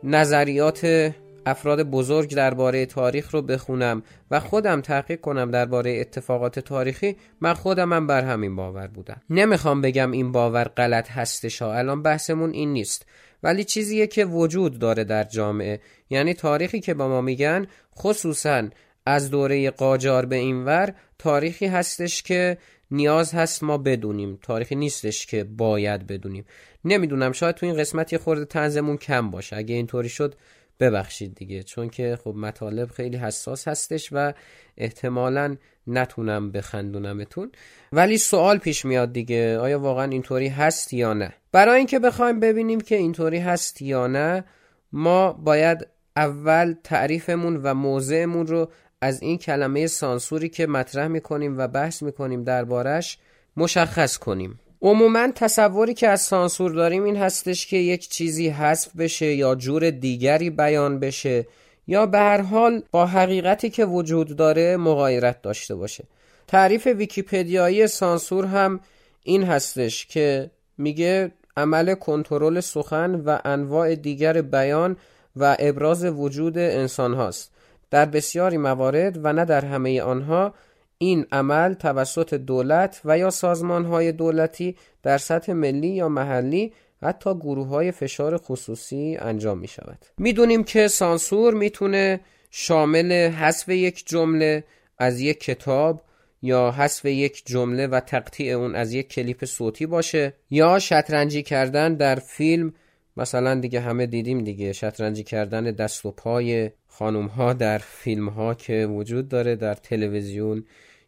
نظریات 0.05 1.13
افراد 1.47 1.83
بزرگ 1.83 2.35
درباره 2.35 2.87
تاریخ 2.87 3.35
رو 3.35 3.43
بخونم 3.43 4.03
و 4.31 4.41
خودم 4.41 4.81
تحقیق 4.81 5.21
کنم 5.21 5.51
درباره 5.51 6.01
اتفاقات 6.01 6.59
تاریخی 6.59 7.17
من 7.41 7.55
خودم 7.55 7.93
هم 7.93 8.07
بر 8.07 8.25
همین 8.25 8.57
باور 8.57 8.87
بودم. 8.87 9.21
نمی‌خوام 9.31 9.81
بگم 9.81 10.11
این 10.11 10.33
باور 10.33 10.65
غلط 10.65 11.11
هستش 11.11 11.63
ها 11.63 11.75
الان 11.75 12.03
بحثمون 12.03 12.51
این 12.51 12.73
نیست. 12.73 13.07
ولی 13.43 13.65
چیزیه 13.65 14.07
که 14.07 14.25
وجود 14.25 14.79
داره 14.79 15.05
در 15.05 15.25
جامعه 15.25 15.81
یعنی 16.11 16.35
تاریخی 16.35 16.81
که 16.81 16.95
با 16.95 17.09
ما 17.09 17.21
میگن 17.21 17.67
خصوصا 17.99 18.69
از 19.07 19.31
دوره 19.31 19.71
قاجار 19.71 20.27
به 20.27 20.37
اینور 20.37 20.95
تاریخی 21.19 21.67
هستش 21.67 22.23
که 22.23 22.59
نیاز 22.91 23.35
هست 23.35 23.63
ما 23.63 23.79
بدونیم. 23.79 24.39
تاریخی 24.43 24.75
نیستش 24.75 25.27
که 25.27 25.45
باید 25.45 26.07
بدونیم. 26.07 26.45
نمی‌دونم 26.85 27.33
شاید 27.33 27.55
تو 27.55 27.67
این 27.67 27.77
قسمت 27.77 28.13
یه 28.13 28.19
خورده 28.19 28.45
تنزمون 28.45 28.97
کم 28.97 29.31
باشه. 29.31 29.57
اگه 29.57 29.75
اینطوری 29.75 30.09
شد 30.09 30.35
ببخشید 30.81 31.35
دیگه. 31.35 31.63
چون 31.63 31.89
که 31.89 32.19
خب 32.25 32.35
مطالب 32.37 32.91
خیلی 32.91 33.17
حساس 33.17 33.69
هستش 33.69 34.09
و 34.13 34.33
احتمالا 34.77 35.57
نتونم 35.87 36.53
بخندونمتون. 36.53 37.53
ولی 37.93 38.19
سوال 38.19 38.59
پیش 38.59 38.85
میاد 38.85 39.13
دیگه. 39.13 39.59
آیا 39.59 39.79
واقعا 39.81 40.05
اینطوری 40.05 40.49
هست 40.49 40.93
یا 40.93 41.13
نه؟ 41.15 41.35
برای 41.53 41.77
اینکه 41.77 41.99
بخوایم 41.99 42.41
ببینیم 42.41 42.81
که 42.81 42.97
اینطوری 42.97 43.39
هست 43.39 43.83
یا 43.83 44.07
نه 44.07 44.45
ما 44.93 45.33
باید 45.33 45.87
اول 46.17 46.75
تعریفمون 46.85 47.57
و 47.57 47.75
موضعمون 47.75 48.47
رو 48.47 48.71
از 49.01 49.23
این 49.23 49.39
کلمه 49.39 49.87
سانسوری 49.87 50.49
که 50.49 50.67
مطرح 50.67 51.09
می‌کنیم 51.09 51.59
و 51.59 51.69
بحث 51.69 52.03
می‌کنیم 52.03 52.45
دربارش 52.45 53.19
مشخص 53.57 54.19
کنیم. 54.19 54.61
عموما 54.83 55.29
تصوری 55.35 55.95
که 55.95 56.09
از 56.09 56.21
سانسور 56.21 56.73
داریم 56.73 57.05
این 57.05 57.17
هستش 57.17 57.67
که 57.67 57.77
یک 57.77 58.09
چیزی 58.09 58.49
حذف 58.49 58.97
بشه 58.97 59.35
یا 59.35 59.55
جور 59.55 59.91
دیگری 59.91 60.51
بیان 60.51 60.99
بشه 60.99 61.47
یا 61.87 62.07
به 62.07 62.19
هر 62.19 62.41
حال 62.41 62.83
با 62.91 63.07
حقیقتی 63.07 63.71
که 63.71 63.85
وجود 63.85 64.37
داره 64.37 64.77
مغایرت 64.77 65.43
داشته 65.43 65.75
باشه. 65.75 66.05
تعریف 66.47 66.87
ویکیپدیایی 66.87 67.87
سانسور 67.87 68.45
هم 68.45 68.81
این 69.23 69.43
هستش 69.43 70.07
که 70.07 70.51
میگه 70.79 71.33
عمل 71.57 71.95
کنترل 71.95 72.61
سخن 72.61 73.15
و 73.15 73.39
انواع 73.45 73.95
دیگر 73.95 74.43
بیان 74.43 74.97
و 75.37 75.57
ابراز 75.59 76.05
وجود 76.05 76.59
انسان 76.59 77.15
هاست 77.15 77.53
در 77.91 78.05
بسیاری 78.05 78.59
موارد 78.59 79.25
و 79.25 79.33
نه 79.33 79.45
در 79.45 79.65
همه 79.65 80.03
آنها 80.03 80.55
این 80.99 81.27
عمل 81.33 81.75
توسط 81.75 82.35
دولت 82.35 83.01
و 83.05 83.19
یا 83.19 83.31
سازمان 83.31 83.85
های 83.85 84.13
دولتی 84.13 84.77
در 85.03 85.19
سطح 85.19 85.53
ملی 85.53 85.89
یا 85.89 86.09
محلی 86.09 86.73
حتی 87.03 87.35
گروه 87.35 87.67
های 87.67 87.93
فشار 87.93 88.37
خصوصی 88.37 89.17
انجام 89.21 89.59
می 89.59 89.69
شود 89.69 89.99
می‌دونیم 90.19 90.65
که 90.65 90.89
سانسور 90.89 91.55
می‌تونه 91.55 92.21
شامل 92.51 93.13
حذف 93.13 93.69
یک 93.69 94.07
جمله 94.07 94.65
از 94.99 95.21
یک 95.21 95.41
کتاب 95.41 96.03
یا 96.43 96.71
حذف 96.71 97.05
یک 97.05 97.43
جمله 97.47 97.87
و 97.87 98.01
تقطیع 98.01 98.57
اون 98.57 98.75
از 98.75 98.93
یک 98.93 99.09
کلیپ 99.09 99.45
صوتی 99.45 99.87
باشه 99.87 100.35
یا 100.51 100.79
شطرنجی 100.79 101.43
کردن 101.43 101.95
در 101.95 102.15
فیلم 102.15 102.75
مثلا 103.19 103.55
دیگه 103.55 103.81
همه 103.81 104.07
دیدیم 104.07 104.45
دیگه 104.45 104.73
شطرنجی 104.73 105.23
کردن 105.23 105.65
دست 105.65 106.07
و 106.07 106.11
پای 106.11 106.71
خانوم 106.87 107.27
ها 107.27 107.53
در 107.53 107.79
فیلم 107.79 108.29
ها 108.29 108.55
که 108.55 108.87
وجود 108.87 109.29
داره 109.29 109.57
در 109.57 109.75
تلویزیون 109.75 110.65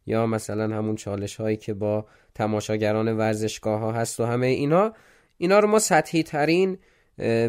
یا 0.06 0.26
مثلا 0.26 0.76
همون 0.76 0.96
چالش 0.96 1.36
هایی 1.36 1.56
که 1.56 1.74
با 1.74 2.06
تماشاگران 2.34 3.16
ورزشگاه 3.16 3.80
ها 3.80 3.92
هست 3.92 4.20
و 4.20 4.24
همه 4.24 4.46
اینا. 4.46 4.92
اینا 5.38 5.58
رو 5.58 5.68
ما 5.68 5.78
سطحی 5.78 6.22
ترین 6.22 6.78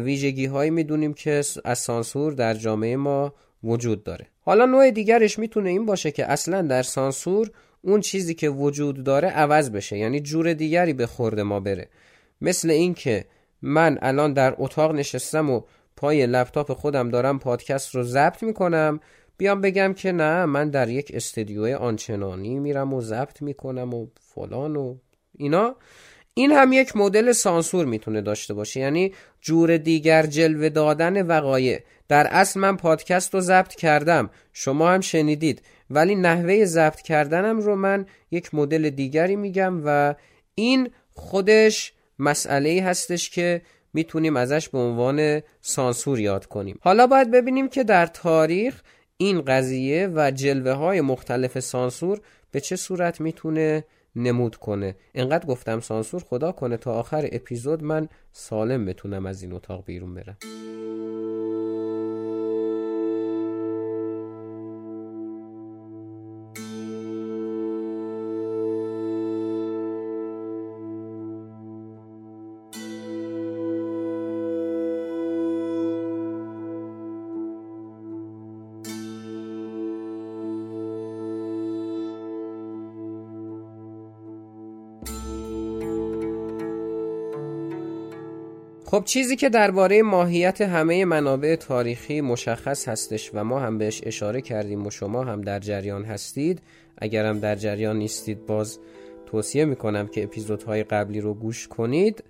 ویژگی 0.04 0.46
هایی 0.46 0.70
می‌دونیم 0.70 1.14
که 1.14 1.42
از 1.64 1.78
سانسور 1.78 2.32
در 2.32 2.54
جامعه 2.54 2.96
ما 2.96 3.34
وجود 3.64 4.04
داره. 4.04 4.26
حالا 4.40 4.64
نوع 4.64 4.90
دیگرش 4.90 5.38
می‌تونه 5.38 5.70
این 5.70 5.86
باشه 5.86 6.10
که 6.10 6.32
اصلا 6.32 6.62
در 6.62 6.82
سانسور 6.82 7.50
اون 7.82 8.00
چیزی 8.00 8.34
که 8.34 8.48
وجود 8.48 9.04
داره 9.04 9.28
عوض 9.28 9.70
بشه 9.70 9.98
یعنی 9.98 10.20
جور 10.20 10.52
دیگری 10.52 10.92
به 10.92 11.06
خورد 11.06 11.40
ما 11.40 11.60
بره. 11.60 11.88
مثل 12.40 12.70
اینکه 12.70 13.24
من 13.62 13.98
الان 14.02 14.32
در 14.32 14.54
اتاق 14.58 14.92
نشستم 14.92 15.50
و 15.50 15.60
پای 15.96 16.26
لپتاپ 16.26 16.72
خودم 16.72 17.08
دارم 17.08 17.38
پادکست 17.38 17.94
رو 17.94 18.02
ضبط 18.02 18.42
می‌کنم. 18.42 19.00
بیام 19.36 19.60
بگم 19.60 19.94
که 19.94 20.12
نه 20.12 20.44
من 20.44 20.70
در 20.70 20.88
یک 20.88 21.10
استدیو 21.14 21.76
آنچنانی 21.76 22.58
میرم 22.58 22.94
و 22.94 23.00
ضبط 23.00 23.42
می‌کنم 23.42 23.94
و 23.94 24.06
فلان 24.20 24.76
و 24.76 24.96
اینا. 25.36 25.76
این 26.34 26.52
هم 26.52 26.72
یک 26.72 26.96
مدل 26.96 27.32
سانسور 27.32 27.86
می‌تونه 27.86 28.20
داشته 28.20 28.54
باشه. 28.54 28.80
یعنی 28.80 29.12
جور 29.40 29.76
دیگر 29.76 30.26
جلوه 30.26 30.68
دادن 30.68 31.26
وقایع. 31.26 31.80
در 32.08 32.26
اصل 32.30 32.60
من 32.60 32.76
پادکست 32.76 33.34
رو 33.34 33.40
ضبط 33.40 33.74
کردم. 33.74 34.30
شما 34.52 34.90
هم 34.90 35.00
شنیدید. 35.00 35.62
ولی 35.90 36.14
نحوه 36.14 36.64
ضبط 36.64 37.00
کردنم 37.00 37.60
رو 37.60 37.76
من 37.76 38.06
یک 38.30 38.54
مدل 38.54 38.90
دیگری 38.90 39.36
میگم 39.36 39.82
و 39.84 40.14
این 40.54 40.90
خودش 41.10 41.92
مسئله 42.22 42.82
هستش 42.82 43.30
که 43.30 43.62
می‌تونیم 43.92 44.36
ازش 44.36 44.68
به 44.68 44.78
عنوان 44.78 45.42
سانسور 45.60 46.20
یاد 46.20 46.46
کنیم. 46.46 46.78
حالا 46.80 47.06
باید 47.06 47.30
ببینیم 47.30 47.68
که 47.68 47.84
در 47.84 48.06
تاریخ 48.06 48.82
این 49.16 49.40
قضیه 49.40 50.10
و 50.14 50.30
جلوه 50.30 50.72
های 50.72 51.00
مختلف 51.00 51.60
سانسور 51.60 52.20
به 52.50 52.60
چه 52.60 52.76
صورت 52.76 53.20
می‌تونه 53.20 53.84
نمود 54.16 54.56
کنه. 54.56 54.96
انقدر 55.14 55.46
گفتم 55.46 55.80
سانسور 55.80 56.22
خدا 56.24 56.52
کنه 56.52 56.76
تا 56.76 56.94
آخر 56.94 57.28
اپیزود 57.32 57.82
من 57.82 58.08
سالم 58.32 58.84
بتونم 58.84 59.26
از 59.26 59.42
این 59.42 59.52
اتاق 59.52 59.84
بیرون 59.84 60.14
برم. 60.14 60.36
خب 88.92 89.04
چیزی 89.04 89.36
که 89.36 89.48
درباره 89.48 90.02
ماهیت 90.02 90.60
همه 90.60 91.04
منابع 91.04 91.56
تاریخی 91.56 92.20
مشخص 92.20 92.88
هستش 92.88 93.30
و 93.34 93.44
ما 93.44 93.60
هم 93.60 93.78
بهش 93.78 94.00
اشاره 94.06 94.40
کردیم 94.40 94.86
و 94.86 94.90
شما 94.90 95.24
هم 95.24 95.40
در 95.40 95.58
جریان 95.58 96.04
هستید 96.04 96.62
اگر 96.98 97.26
هم 97.26 97.38
در 97.38 97.54
جریان 97.54 97.96
نیستید 97.96 98.46
باز 98.46 98.78
توصیه 99.26 99.64
می‌کنم 99.64 100.06
که 100.06 100.24
اپیزودهای 100.24 100.84
قبلی 100.84 101.20
رو 101.20 101.34
گوش 101.34 101.68
کنید. 101.68 102.24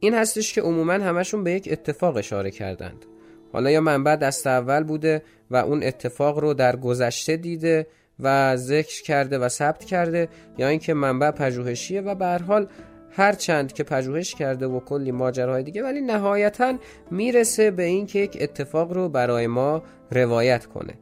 این 0.00 0.14
هستش 0.14 0.52
که 0.52 0.62
عموما 0.62 0.92
همشون 0.92 1.44
به 1.44 1.52
یک 1.52 1.68
اتفاق 1.72 2.16
اشاره 2.16 2.50
کردند. 2.50 3.04
حالا 3.52 3.70
یا 3.70 3.80
منبع 3.80 4.16
دست 4.16 4.46
اول 4.46 4.82
بوده 4.82 5.22
و 5.50 5.56
اون 5.56 5.82
اتفاق 5.82 6.38
رو 6.38 6.54
در 6.54 6.76
گذشته 6.76 7.36
دیده 7.36 7.86
و 8.20 8.56
ذکر 8.56 9.02
کرده 9.02 9.38
و 9.38 9.48
ثبت 9.48 9.84
کرده 9.84 10.28
یا 10.58 10.68
اینکه 10.68 10.94
منبع 10.94 11.30
پژوهشیه 11.30 12.00
و 12.00 12.14
به 12.14 12.26
حال 12.26 12.68
هر 13.10 13.32
چند 13.32 13.72
که 13.72 13.84
پژوهش 13.84 14.34
کرده 14.34 14.66
و 14.66 14.80
کلی 14.80 15.12
ماجراهای 15.12 15.62
دیگه 15.62 15.82
ولی 15.82 16.00
نهایتا 16.00 16.74
می‌رسه 17.10 17.70
به 17.70 17.82
اینکه 17.82 18.18
یک 18.18 18.38
اتفاق 18.40 18.92
رو 18.92 19.08
برای 19.08 19.46
ما 19.46 19.82
روایت 20.10 20.66
کنه 20.66 20.94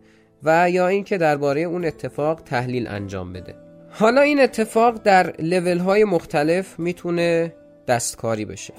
و 0.43 0.71
یا 0.71 0.89
اینکه 0.89 1.19
درباره 1.19 1.61
اون 1.61 1.85
اتفاق 1.85 2.43
تحلیل 2.43 2.89
انجام 2.89 3.33
بده. 3.33 3.55
حالا 3.91 4.21
این 4.21 4.41
اتفاق 4.41 5.03
در 5.03 5.35
لول 5.39 5.79
های 5.79 6.05
مختلف 6.05 6.79
می‌تونه 6.79 7.55
دستکاری 7.89 8.45
بشه. 8.45 8.75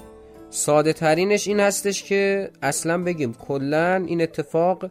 ساده 0.50 0.92
ترینش 0.92 1.48
این 1.48 1.60
هستش 1.60 2.02
که 2.02 2.50
اصلا 2.62 3.02
بگیم 3.02 3.34
کلا 3.34 4.04
این 4.06 4.22
اتفاق 4.22 4.90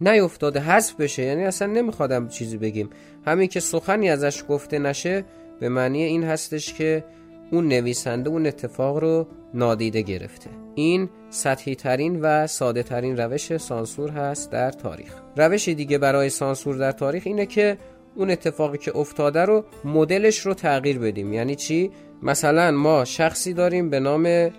نیفتاده 0.00 0.60
حذف 0.60 0.94
بشه. 0.94 1.22
یعنی 1.22 1.44
اصلا 1.44 1.68
نمیخوادم 1.68 2.28
چیزی 2.28 2.58
بگیم. 2.58 2.90
همین 3.26 3.48
که 3.48 3.60
سخنی 3.60 4.10
ازش 4.10 4.44
گفته 4.48 4.78
نشه 4.78 5.24
به 5.60 5.68
معنی 5.68 6.02
این 6.02 6.24
هستش 6.24 6.74
که 6.74 7.04
اون 7.50 7.68
نویسنده 7.68 8.30
اون 8.30 8.46
اتفاق 8.46 8.98
رو 8.98 9.26
نادیده 9.54 10.02
گرفته. 10.02 10.50
این 10.74 11.08
سطحی 11.30 11.74
ترین 11.74 12.20
و 12.20 12.46
ساده 12.46 12.82
ترین 12.82 13.16
روش 13.16 13.56
سانسور 13.56 14.10
هست 14.10 14.50
در 14.50 14.70
تاریخ. 14.70 15.14
روش 15.36 15.68
دیگه 15.68 15.98
برای 15.98 16.30
سانسور 16.30 16.76
در 16.76 16.92
تاریخ 16.92 17.22
اینه 17.26 17.46
که 17.46 17.78
اون 18.14 18.30
اتفاقی 18.30 18.78
که 18.78 18.96
افتاده 18.96 19.44
رو 19.44 19.64
مدلش 19.84 20.38
رو 20.38 20.54
تغییر 20.54 20.98
بدیم. 20.98 21.32
یعنی 21.32 21.54
چی؟ 21.54 21.90
مثلا 22.22 22.70
ما 22.70 23.04
شخصی 23.04 23.52
داریم 23.52 23.90
به 23.90 24.00
نام 24.00 24.50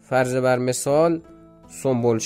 فرض 0.00 0.36
بر 0.36 0.58
مثال 0.58 1.20
سنبل 1.68 2.18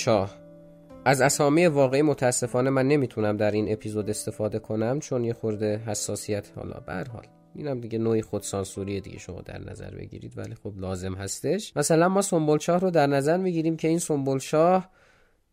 از 1.05 1.21
اسامی 1.21 1.65
واقعی 1.65 2.01
متاسفانه 2.01 2.69
من 2.69 2.87
نمی‌تونم 2.87 3.37
در 3.37 3.51
این 3.51 3.73
اپیزود 3.73 4.09
استفاده 4.09 4.59
کنم 4.59 4.99
چون 4.99 5.23
یه 5.23 5.33
خورده 5.33 5.81
حساسیت 5.87 6.47
حالا 6.55 6.79
به 6.85 6.93
حال. 6.93 7.23
اینم 7.55 7.81
دیگه 7.81 7.97
نوعی 7.97 8.21
خودسانسوری 8.21 9.01
دیگه 9.01 9.19
شما 9.19 9.41
در 9.41 9.61
نظر 9.69 9.89
بگیرید 9.89 10.37
ولی 10.37 10.55
خب 10.63 10.73
لازم 10.77 11.13
هستش. 11.13 11.73
مثلا 11.75 12.09
ما 12.09 12.21
سنبل 12.21 12.57
شاه 12.57 12.79
رو 12.79 12.91
در 12.91 13.07
نظر 13.07 13.37
می‌گیریم 13.37 13.77
که 13.77 13.87
این 13.87 13.99
سنبل 13.99 14.37
شاه 14.37 14.89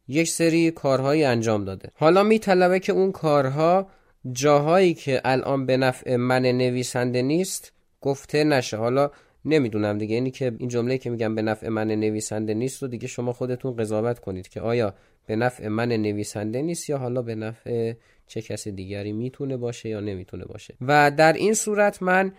یک 0.08 0.28
سری 0.28 0.70
کارهایی 0.70 1.24
انجام 1.24 1.64
داده. 1.64 1.88
حالا 1.94 2.22
میطلبه 2.22 2.80
که 2.80 2.92
اون 2.92 3.12
کارها 3.12 3.88
جاهایی 4.32 4.94
که 4.94 5.20
الان 5.24 5.66
به 5.66 5.76
نفع 5.76 6.16
من 6.16 6.42
نویسنده 6.42 7.22
نیست 7.22 7.72
گفته 8.00 8.44
نشه. 8.44 8.76
حالا 8.76 9.10
نمی‌دونم 9.44 9.98
دیگه 9.98 10.14
اینی 10.14 10.30
که 10.30 10.52
این 10.58 10.68
جمله 10.68 10.98
که 10.98 11.10
میگم 11.10 11.34
به 11.34 11.42
نفع 11.42 11.68
من 11.68 11.88
نویسنده 11.88 12.54
نیست 12.54 12.82
و 12.82 12.86
دیگه 12.88 13.08
شما 13.08 13.32
خودتون 13.32 13.76
قضاوت 13.76 14.18
کنید 14.18 14.48
که 14.48 14.60
آیا 14.60 14.94
به 15.26 15.36
نفع 15.36 15.68
من 15.68 15.88
نویسنده 15.88 16.62
نیست 16.62 16.90
یا 16.90 16.98
حالا 16.98 17.22
به 17.22 17.34
نفع 17.34 17.92
چه 18.26 18.42
کسی 18.42 18.72
دیگری 18.72 19.12
می‌تونه 19.12 19.56
باشه 19.56 19.88
یا 19.88 20.00
نمی‌تونه 20.00 20.44
باشه. 20.44 20.74
و 20.80 21.10
در 21.10 21.32
این 21.32 21.54
صورت 21.54 22.02
من 22.02 22.32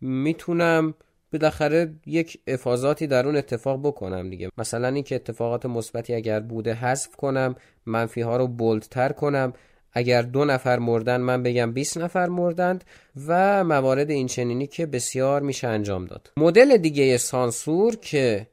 می‌تونم 0.00 0.94
بالاخره 1.32 1.94
یک 2.06 2.38
افاظاتی 2.46 3.06
در 3.06 3.26
اون 3.26 3.36
اتفاق 3.36 3.80
بکنم 3.86 4.30
دیگه. 4.30 4.50
مثلا 4.58 4.88
اینکه 4.88 5.14
اتفاقات 5.14 5.66
مثبتی 5.66 6.14
اگر 6.14 6.40
بوده 6.40 6.74
حذف 6.74 7.16
کنم 7.16 7.54
منفی 7.86 8.20
ها 8.20 8.36
رو 8.36 8.46
بولدتر 8.46 9.12
کنم. 9.12 9.52
اگر 9.92 10.22
دو 10.22 10.44
نفر 10.44 10.78
مردن 10.78 11.20
من 11.20 11.42
بگم 11.42 11.72
20 11.72 11.98
نفر 11.98 12.26
مردند 12.26 12.84
و 13.26 13.64
موارد 13.64 14.10
این 14.10 14.26
چنینی 14.26 14.66
که 14.66 14.86
بسیار 14.86 15.42
میشه 15.42 15.68
انجام 15.68 16.04
داد. 16.04 16.32
مدل 16.36 16.76
دیگه 16.76 17.16
سانسور 17.16 17.96
که 17.96 18.46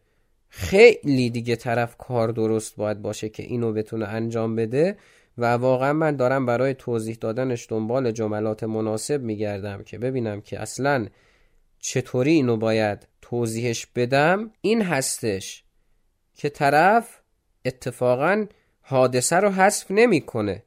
خیلی 0.58 1.30
دیگه 1.30 1.56
طرف 1.56 1.98
کار 1.98 2.28
درست 2.28 2.76
باید 2.76 3.02
باشه 3.02 3.30
که 3.30 3.44
اینو 3.44 3.74
بتونه 3.74 4.06
انجام 4.06 4.56
بده 4.56 4.98
و 5.38 5.46
واقعا 5.46 5.94
من 5.94 6.16
دارم 6.16 6.46
برای 6.46 6.74
توضیح 6.74 7.18
دادنش 7.22 7.68
دنبال 7.70 8.12
جملات 8.12 8.64
مناسب 8.64 9.22
میگردم 9.22 9.84
که 9.84 9.98
ببینم 9.98 10.42
که 10.42 10.60
اصلا 10.60 11.08
چطوری 11.80 12.32
اینو 12.32 12.58
باید 12.58 13.08
توضیحش 13.22 13.86
بدم. 13.96 14.52
این 14.62 14.82
هستش 14.82 15.64
که 16.36 16.50
طرف 16.50 17.20
اتفاقا 17.66 18.46
حادثه 18.82 19.36
رو 19.36 19.50
حذف 19.50 19.92
نمی‌کنه. 19.92 20.64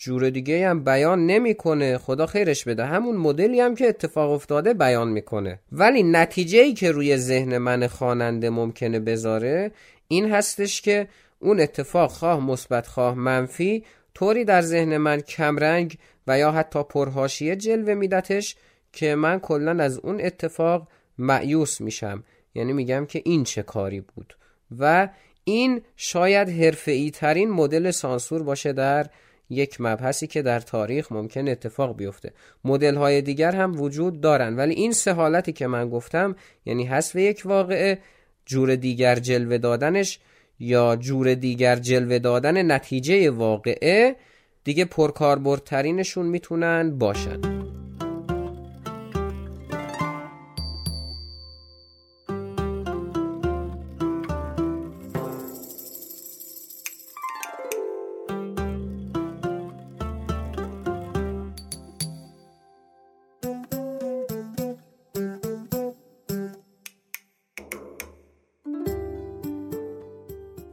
جور 0.00 0.30
دیگه 0.30 0.68
هم 0.68 0.84
بیان 0.84 1.26
نمی‌کنه. 1.26 1.98
خدا 1.98 2.26
خیرش 2.26 2.64
بده. 2.64 2.84
همون 2.84 3.16
مدلی 3.16 3.60
هم 3.60 3.74
که 3.74 3.88
اتفاق 3.88 4.30
افتاده 4.30 4.74
بیان 4.74 5.08
می‌کنه. 5.08 5.60
ولی 5.72 6.02
نتیجه 6.02 6.58
ای 6.58 6.72
که 6.72 6.90
روی 6.90 7.16
ذهن 7.16 7.58
من 7.58 7.86
خواننده 7.86 8.50
ممکنه 8.50 9.00
بذاره 9.00 9.70
این 10.08 10.30
هستش 10.32 10.82
که 10.82 11.08
اون 11.38 11.60
اتفاق 11.60 12.10
خواه 12.10 12.40
مثبت 12.40 12.86
خواه 12.86 13.14
منفی 13.14 13.84
طوری 14.14 14.44
در 14.44 14.62
ذهن 14.62 14.96
من 14.96 15.20
کمرنگ 15.20 15.98
و 16.26 16.38
یا 16.38 16.52
حتی 16.52 16.82
پرهاشیه 16.82 17.56
جلوه 17.56 17.94
میدتش 17.94 18.56
که 18.92 19.14
من 19.14 19.38
کلا 19.38 19.84
از 19.84 19.98
اون 19.98 20.20
اتفاق 20.20 20.88
معیوس 21.18 21.80
میشم. 21.80 22.24
یعنی 22.54 22.72
میگم 22.72 23.06
که 23.06 23.22
این 23.24 23.44
چه 23.44 23.62
کاری 23.62 24.00
بود. 24.00 24.36
و 24.78 25.08
این 25.44 25.80
شاید 25.96 26.48
حرفه‌ای 26.48 27.10
ترین 27.10 27.50
مدل 27.50 27.90
سانسور 27.90 28.42
باشه 28.42 28.72
در 28.72 29.06
یک 29.50 29.76
مبحثی 29.80 30.26
که 30.26 30.42
در 30.42 30.60
تاریخ 30.60 31.12
ممکن 31.12 31.48
اتفاق 31.48 31.96
بیفته. 31.96 32.32
مدل 32.64 32.96
های 32.96 33.22
دیگر 33.22 33.52
هم 33.52 33.80
وجود 33.80 34.20
دارن 34.20 34.56
ولی 34.56 34.74
این 34.74 34.92
سه 34.92 35.12
حالتی 35.12 35.52
که 35.52 35.66
من 35.66 35.88
گفتم 35.88 36.36
یعنی 36.64 36.84
حذف 36.84 37.16
یک 37.16 37.42
واقعه 37.44 37.98
جور 38.46 38.76
دیگر 38.76 39.14
جلوه 39.14 39.58
دادنش 39.58 40.18
یا 40.58 40.96
جور 40.96 41.34
دیگر 41.34 41.76
جلوه 41.76 42.18
دادن 42.18 42.72
نتیجه 42.72 43.30
واقعه 43.30 44.16
دیگه 44.64 44.84
پرکاربردترینشون 44.84 46.26
می‌تونن 46.26 46.98
باشن. 46.98 47.40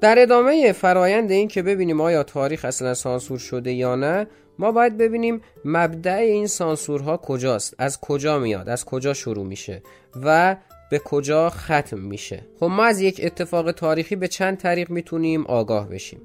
در 0.01 0.19
ادامه 0.19 0.71
فرایند 0.71 1.31
این 1.31 1.47
که 1.47 1.61
ببینیم 1.61 2.01
آیا 2.01 2.23
تاریخ 2.23 2.65
اصلا 2.65 2.93
سانسور 2.93 3.39
شده 3.39 3.71
یا 3.71 3.95
نه 3.95 4.27
ما 4.59 4.71
باید 4.71 4.97
ببینیم 4.97 5.41
مبدع 5.65 6.15
این 6.15 6.47
سانسورها 6.47 7.17
کجاست 7.17 7.75
از 7.77 7.99
کجا 8.01 8.39
میاد 8.39 8.69
از 8.69 8.85
کجا 8.85 9.13
شروع 9.13 9.45
میشه 9.45 9.81
و 10.23 10.55
به 10.91 10.99
کجا 10.99 11.49
ختم 11.49 11.99
میشه. 11.99 12.45
خب 12.59 12.65
ما 12.65 12.83
از 12.83 13.01
یک 13.01 13.21
اتفاق 13.23 13.71
تاریخی 13.71 14.15
به 14.15 14.27
چند 14.27 14.57
طریق 14.57 14.89
می‌تونیم 14.89 15.45
آگاه 15.45 15.89
بشیم. 15.89 16.21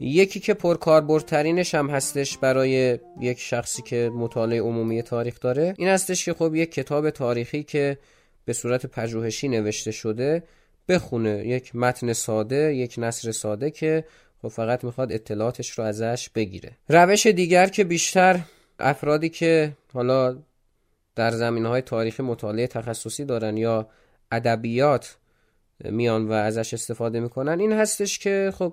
یکی 0.00 0.40
که 0.40 0.54
پرکاربردترینش 0.54 1.74
هم 1.74 1.90
هستش 1.90 2.38
برای 2.38 2.98
یک 3.20 3.38
شخصی 3.38 3.82
که 3.82 4.10
مطالعه 4.14 4.60
عمومی 4.60 5.02
تاریخ 5.02 5.40
داره 5.40 5.74
این 5.78 5.88
هستش 5.88 6.24
که 6.24 6.34
خب 6.34 6.54
یک 6.54 6.72
کتاب 6.72 7.10
تاریخی 7.10 7.62
که 7.62 7.98
به 8.44 8.52
صورت 8.52 8.86
پژوهشی 8.86 9.48
نوشته 9.48 9.90
شده 9.90 10.42
بخونه. 10.88 11.46
یک 11.46 11.76
متن 11.76 12.12
ساده 12.12 12.74
یک 12.74 12.94
نصر 12.98 13.32
ساده 13.32 13.70
که 13.70 14.04
خب 14.42 14.48
فقط 14.48 14.84
می‌خواد 14.84 15.12
اطلاعاتش 15.12 15.70
رو 15.70 15.84
ازش 15.84 16.28
بگیره. 16.34 16.70
روش 16.88 17.26
دیگر 17.26 17.66
که 17.66 17.84
بیشتر 17.84 18.40
افرادی 18.78 19.28
که 19.28 19.72
حالا 19.92 20.36
در 21.14 21.30
زمین 21.30 21.66
های 21.66 21.82
تاریخی 21.82 22.22
مطالعه 22.22 22.66
تخصصی 22.66 23.24
دارن 23.24 23.56
یا 23.56 23.88
ادبیات 24.32 25.16
میان 25.84 26.28
و 26.28 26.32
ازش 26.32 26.74
استفاده 26.74 27.20
می‌کنن 27.20 27.60
این 27.60 27.72
هستش 27.72 28.18
که 28.18 28.52
خب 28.54 28.72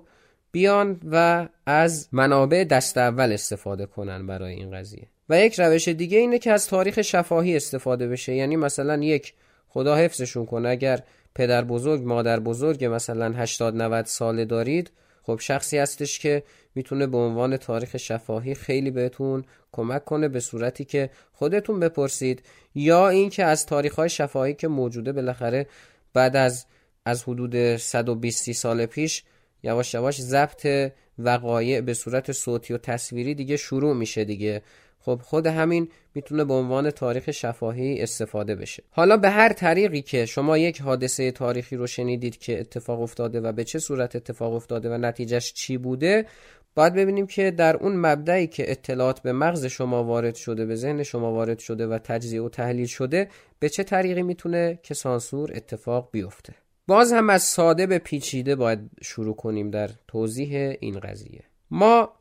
بیان 0.52 1.00
و 1.10 1.48
از 1.66 2.08
منابع 2.12 2.64
دست 2.64 2.98
اول 2.98 3.32
استفاده 3.32 3.86
کنن 3.86 4.26
برای 4.26 4.54
این 4.54 4.70
قضیه. 4.70 5.06
و 5.28 5.40
یک 5.40 5.60
روش 5.60 5.88
دیگه 5.88 6.18
اینه 6.18 6.38
که 6.38 6.52
از 6.52 6.66
تاریخ 6.66 7.02
شفاهی 7.02 7.56
استفاده 7.56 8.08
بشه. 8.08 8.34
یعنی 8.34 8.56
مثلا 8.56 8.96
یک 8.96 9.34
خدا 9.68 9.96
حفظشون 9.96 10.46
کنه. 10.46 10.68
اگر 10.68 11.02
پدر 11.34 11.64
بزرگ 11.64 12.02
مادر 12.02 12.40
بزرگ 12.40 12.84
مثلا 12.84 13.32
80 13.32 13.76
90 13.76 14.04
ساله 14.04 14.44
دارید 14.44 14.90
خب 15.22 15.38
شخصی 15.40 15.78
هستش 15.78 16.18
که 16.18 16.42
می‌تونه 16.74 17.06
به 17.06 17.16
عنوان 17.16 17.56
تاریخ 17.56 17.96
شفاهی 17.96 18.54
خیلی 18.54 18.90
بهتون 18.90 19.44
کمک 19.72 20.04
کنه 20.04 20.28
به 20.28 20.40
صورتی 20.40 20.84
که 20.84 21.10
خودتون 21.32 21.80
بپرسید 21.80 22.42
یا 22.74 23.08
اینکه 23.08 23.44
از 23.44 23.66
تاریخ 23.66 23.94
های 23.94 24.08
شفاهی 24.08 24.54
که 24.54 24.68
موجوده 24.68 25.12
بالاخره 25.12 25.66
بعد 26.14 26.36
از 26.36 26.66
از 27.04 27.22
حدود 27.22 27.76
120 27.76 28.52
سال 28.52 28.86
پیش 28.86 29.24
یواش 29.62 29.94
یواش 29.94 30.20
ضبط 30.20 30.92
وقایع 31.18 31.80
به 31.80 31.94
صورت 31.94 32.32
صوتی 32.32 32.74
و 32.74 32.78
تصویری 32.78 33.34
دیگه 33.34 33.56
شروع 33.56 33.94
میشه 33.96 34.24
دیگه. 34.24 34.62
خب 35.00 35.20
خود 35.24 35.46
همین 35.46 35.88
می‌تونه 36.14 36.44
به 36.44 36.54
عنوان 36.54 36.90
تاریخ 36.90 37.30
شفاهی 37.30 38.02
استفاده 38.02 38.54
بشه. 38.54 38.82
حالا 38.90 39.16
به 39.16 39.30
هر 39.30 39.52
طریقی 39.52 40.02
که 40.02 40.26
شما 40.26 40.58
یک 40.58 40.80
حادثه 40.80 41.30
تاریخی 41.30 41.76
رو 41.76 41.86
شنیدید 41.86 42.38
که 42.38 42.60
اتفاق 42.60 43.00
افتاده 43.00 43.40
و 43.40 43.52
به 43.52 43.64
چه 43.64 43.78
صورت 43.78 44.16
اتفاق 44.16 44.54
افتاده 44.54 44.90
و 44.90 44.98
نتیجهش 44.98 45.52
چی 45.52 45.76
بوده 45.76 46.26
باید 46.74 46.94
ببینیم 46.94 47.26
که 47.26 47.50
در 47.50 47.76
اون 47.76 47.96
مبدعی 47.96 48.46
که 48.46 48.70
اطلاعات 48.70 49.20
به 49.20 49.32
مغز 49.32 49.66
شما 49.66 50.04
وارد 50.04 50.34
شده 50.34 50.66
به 50.66 50.74
ذهن 50.74 51.02
شما 51.02 51.32
وارد 51.32 51.58
شده 51.58 51.86
و 51.86 51.98
تجزیه 51.98 52.42
و 52.42 52.48
تحلیل 52.48 52.86
شده 52.86 53.28
به 53.58 53.68
چه 53.68 53.82
طریقی 53.82 54.22
می‌تونه 54.22 54.78
که 54.82 54.94
سانسور 54.94 55.52
اتفاق 55.54 56.08
بیفته؟ 56.12 56.54
باز 56.86 57.12
هم 57.12 57.30
از 57.30 57.42
ساده 57.42 57.86
به 57.86 57.98
پیچیده 57.98 58.56
باید 58.56 58.90
شروع 59.02 59.36
کنیم 59.36 59.70
در 59.70 59.90
توضیح 60.08 60.76
این 60.80 61.00
قضیه. 61.00 61.42
ما 61.70 62.12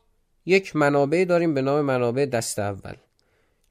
یک 0.50 0.76
منابع 0.76 1.26
داریم 1.26 1.54
به 1.54 1.62
نام 1.62 1.82
منابع 1.82 2.26
دست 2.26 2.60
اول 2.60 2.94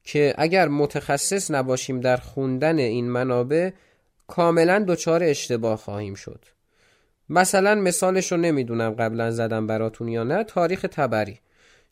که 0.04 0.34
اگر 0.38 0.68
متخصص 0.68 1.50
نباشیم 1.50 2.00
در 2.00 2.16
خوندن 2.16 2.78
این 2.78 3.10
منابع 3.10 3.70
کاملا 4.26 4.84
دچار 4.88 5.24
اشتباه 5.24 5.76
خواهیم 5.76 6.14
شد. 6.14 6.44
مثلا 7.28 7.74
مثالش 7.74 8.32
رو 8.32 8.38
نمی‌دونم 8.38 8.90
قبلا 8.90 9.30
زدم 9.30 9.66
براتون 9.66 10.08
یا 10.08 10.24
نه 10.24 10.44
تاریخ 10.44 10.86
تبری 10.90 11.40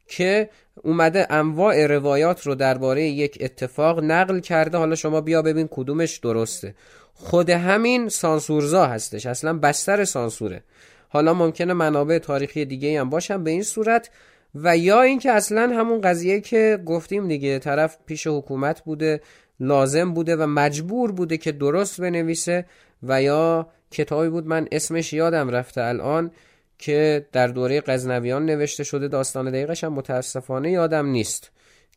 که 0.07 0.51
اومده 0.83 1.33
انواع 1.33 1.87
روایات 1.87 2.47
رو 2.47 2.55
درباره 2.55 3.03
یک 3.03 3.39
اتفاق 3.41 4.05
نقل 4.05 4.41
کرده. 4.41 4.79
حالا 4.79 4.95
شما 4.95 5.21
بیا 5.21 5.43
ببین 5.43 5.69
کدومش 5.71 6.17
درسته. 6.17 6.75
خود 7.15 7.51
همین 7.51 8.09
سانسورزا 8.09 8.87
هستش 8.87 9.27
اصلا 9.27 9.59
بستر 9.59 10.05
سانسوره. 10.05 10.63
حالا 11.09 11.35
ممکنه 11.35 11.73
منابع 11.73 12.19
تاریخی 12.19 12.65
دیگه 12.65 13.01
هم 13.01 13.11
باشن. 13.11 13.45
به 13.45 13.51
این 13.51 13.63
صورت 13.63 14.11
و 14.55 14.77
یا 14.77 15.03
اینکه 15.03 15.31
اصلا 15.31 15.77
همون 15.77 16.01
قضیه 16.01 16.41
که 16.41 16.79
گفتیم 16.87 17.29
دیگه 17.29 17.59
طرف 17.59 17.99
پیش 18.07 18.27
حکومت 18.27 18.81
بوده 18.81 19.21
لازم 19.61 20.15
بوده 20.15 20.37
و 20.37 20.47
مجبور 20.47 21.13
بوده 21.13 21.37
که 21.37 21.53
درست 21.53 22.01
بنویسه 22.01 22.67
و 23.03 23.23
یا 23.23 23.69
کتابی 23.91 24.29
بود 24.29 24.47
من 24.47 24.69
اسمش 24.73 25.13
یادم 25.13 25.49
رفته 25.49 25.83
الان 25.83 26.31
که 26.79 27.27
در 27.33 27.47
دوره 27.47 27.81
غزنویان 27.81 28.47
نوشته 28.47 28.85
شده 28.85 29.09
داستان 29.09 29.51
دقیقش 29.51 29.85
هم 29.85 29.93
متاسفانه 29.93 30.71
یادم 30.71 31.07
نیست 31.07 31.51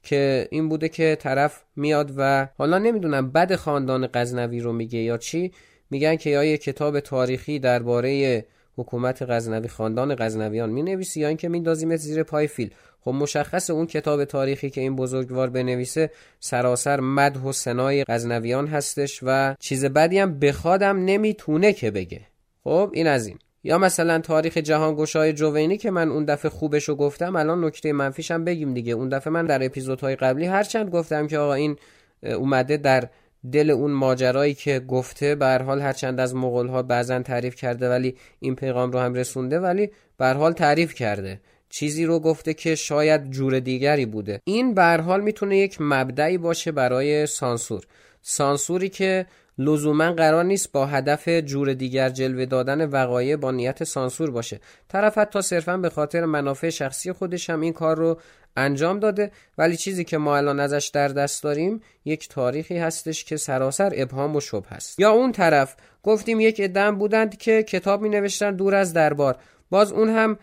که 0.03 0.47
این 0.51 0.69
بوده 0.69 0.89
که 0.89 1.17
طرف 1.19 1.63
میاد 1.75 2.13
و 2.17 2.47
حالا 2.57 2.77
نمی‌دونم 2.77 3.31
بد 3.31 3.55
خاندان 3.55 4.09
غزنوی 4.13 4.59
رو 4.59 4.73
میگه 4.73 4.99
یا 4.99 5.17
چی 5.17 5.51
میگن 5.89 6.15
که 6.15 6.29
یا 6.29 6.43
یه 6.43 6.57
کتاب 6.57 6.99
تاریخی 6.99 7.59
درباره 7.59 8.45
حکومت 8.79 9.21
غزنوی 9.21 9.67
خاندان 9.67 10.15
غزنویان 10.15 10.69
می 10.69 10.83
نویسی 10.83 11.19
یا 11.19 11.27
اینکه 11.27 11.49
میندازیمت 11.49 11.97
زیر 11.97 12.23
پای 12.23 12.47
فیل. 12.47 12.73
خب 13.01 13.11
مشخص 13.11 13.69
اون 13.69 13.85
کتاب 13.85 14.25
تاریخی 14.25 14.69
که 14.69 14.81
این 14.81 14.95
بزرگوار 14.95 15.49
بنویسه 15.49 16.11
سراسر 16.39 16.99
مدح 16.99 17.41
و 17.41 17.51
سنای 17.51 18.03
غزنویان 18.03 18.67
هستش 18.67 19.19
و 19.23 19.55
چیز 19.59 19.85
بدی 19.85 20.19
هم 20.19 20.39
بخوادم 20.39 21.05
نمی‌تونه 21.05 21.73
که 21.73 21.91
بگه. 21.91 22.21
خب 22.63 22.89
این 22.93 23.07
از 23.07 23.27
این. 23.27 23.37
یا 23.63 23.77
مثلا 23.77 24.19
تاریخ 24.19 24.57
جهانگشای 24.57 25.33
جوینی 25.33 25.77
که 25.77 25.91
من 25.91 26.09
اون 26.09 26.25
دفعه 26.25 26.51
خوبش 26.51 26.89
رو 26.89 26.95
گفتم 26.95 27.35
الان 27.35 27.65
نکته 27.65 27.93
منفیشم 27.93 28.43
بگیم 28.43 28.73
دیگه. 28.73 28.93
اون 28.93 29.09
دفعه 29.09 29.33
من 29.33 29.45
در 29.45 29.65
اپیزودهای 29.65 30.15
قبلی 30.15 30.45
هرچند 30.45 30.89
گفتم 30.89 31.27
که 31.27 31.37
آقا 31.37 31.53
این 31.53 31.75
اومده 32.23 32.77
در 32.77 33.09
دل 33.51 33.71
اون 33.71 33.91
ماجرایی 33.91 34.53
که 34.53 34.79
گفته 34.79 35.35
به 35.35 35.63
حال 35.65 35.81
هرچند 35.81 36.19
از 36.19 36.35
مغول 36.35 36.67
ها 36.67 36.81
بعضا 36.81 37.19
تعریف 37.19 37.55
کرده 37.55 37.89
ولی 37.89 38.15
این 38.39 38.55
پیغام 38.55 38.91
رو 38.91 38.99
هم 38.99 39.13
رسونده 39.13 39.59
ولی 39.59 39.91
به 40.17 40.27
حال 40.27 40.53
تعریف 40.53 40.93
کرده. 40.93 41.41
چیزی 41.69 42.05
رو 42.05 42.19
گفته 42.19 42.53
که 42.53 42.75
شاید 42.75 43.31
جور 43.31 43.59
دیگری 43.59 44.05
بوده. 44.05 44.41
این 44.43 44.73
به 44.73 44.97
حال 45.05 45.21
می‌تونه 45.21 45.57
یک 45.57 45.77
مبدعی 45.79 46.37
باشه 46.37 46.71
برای 46.71 47.25
سانسور. 47.25 47.83
سانسوری 48.21 48.89
که 48.89 49.25
لزوما 49.57 50.11
قرار 50.11 50.43
نیست 50.43 50.71
با 50.71 50.85
هدف 50.85 51.29
جور 51.29 51.73
دیگر 51.73 52.09
جلوه 52.09 52.45
دادن 52.45 52.85
وقایع 52.85 53.35
با 53.35 53.51
نیت 53.51 53.83
سانسور 53.83 54.31
باشه. 54.31 54.59
طرف 54.87 55.17
حتی 55.17 55.41
صرفا 55.41 55.77
به 55.77 55.89
خاطر 55.89 56.25
منافع 56.25 56.69
شخصی 56.69 57.11
خودش 57.11 57.49
هم 57.49 57.61
این 57.61 57.73
کار 57.73 57.97
رو 57.97 58.19
انجام 58.57 58.99
داده. 58.99 59.31
ولی 59.57 59.77
چیزی 59.77 60.03
که 60.03 60.17
ما 60.17 60.37
الان 60.37 60.59
ازش 60.59 60.91
در 60.93 61.07
دست 61.07 61.43
داریم 61.43 61.81
یک 62.05 62.29
تاریخی 62.29 62.77
هستش 62.77 63.23
که 63.23 63.37
سراسر 63.37 63.91
ابهام 63.95 64.35
و 64.35 64.39
شبه 64.39 64.67
هست. 64.69 64.99
یا 64.99 65.11
اون 65.11 65.31
طرف 65.31 65.75
گفتیم 66.03 66.39
یک 66.39 66.61
ادم 66.63 66.95
بودند 66.97 67.37
که 67.37 67.63
کتاب 67.63 68.01
می 68.01 68.09
نوشتن 68.09 68.55
دور 68.55 68.75
از 68.75 68.93
دربار. 68.93 69.37
باز 69.69 69.91
اون 69.91 70.09
هم 70.09 70.37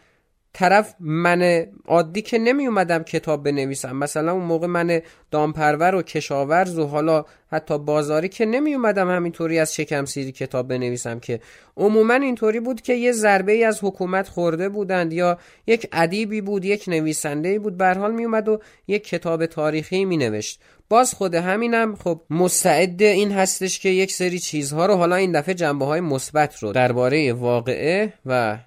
طرف 0.56 0.94
من 1.00 1.66
عادی 1.86 2.22
که 2.22 2.38
نمی 2.38 2.66
اومدم 2.66 3.02
کتاب 3.02 3.42
بنویسم. 3.42 3.96
مثلا 3.96 4.32
اون 4.32 4.42
موقع 4.42 4.66
من 4.66 5.00
دامپرور 5.30 5.94
و 5.94 6.02
کشاورز 6.02 6.78
و 6.78 6.86
حالا 6.86 7.24
حتی 7.50 7.78
بازاری 7.78 8.28
که 8.28 8.46
نمی 8.46 8.74
اومدم 8.74 9.10
همینطوری 9.10 9.58
از 9.58 9.74
شکم 9.74 10.04
سیری 10.04 10.32
کتاب 10.32 10.68
بنویسم 10.68 11.18
که 11.20 11.40
عموما 11.76 12.14
اینطوری 12.14 12.60
بود 12.60 12.80
که 12.80 12.94
یه 12.94 13.12
ضربه 13.12 13.52
ای 13.52 13.64
از 13.64 13.84
حکومت 13.84 14.28
خورده 14.28 14.68
بودند 14.68 15.12
یا 15.12 15.38
یک 15.66 15.88
ادیبی 15.92 16.40
بود 16.40 16.64
یک 16.64 16.84
نویسنده 16.88 17.58
بود. 17.58 17.76
به 17.76 17.94
حال 17.94 18.12
می 18.12 18.24
اومد 18.24 18.48
و 18.48 18.60
یک 18.88 19.08
کتاب 19.08 19.46
تاریخی 19.46 20.04
می 20.04 20.16
نوشت 20.16 20.60
باز 20.88 21.14
خود 21.14 21.34
همینم 21.34 21.96
خب 21.96 22.20
مستعد 22.30 23.02
این 23.02 23.32
هستش 23.32 23.78
که 23.78 23.88
یک 23.88 24.12
سری 24.12 24.38
چیزها 24.38 24.86
رو 24.86 24.94
حالا 24.94 25.16
این 25.16 25.32
دفعه 25.32 25.54
جنبه 25.54 25.84
های 25.84 26.00
مثبت 26.00 26.58
رو 26.58 26.72
درباره 26.72 27.32
واقعه 27.32 28.12
و 28.26 28.58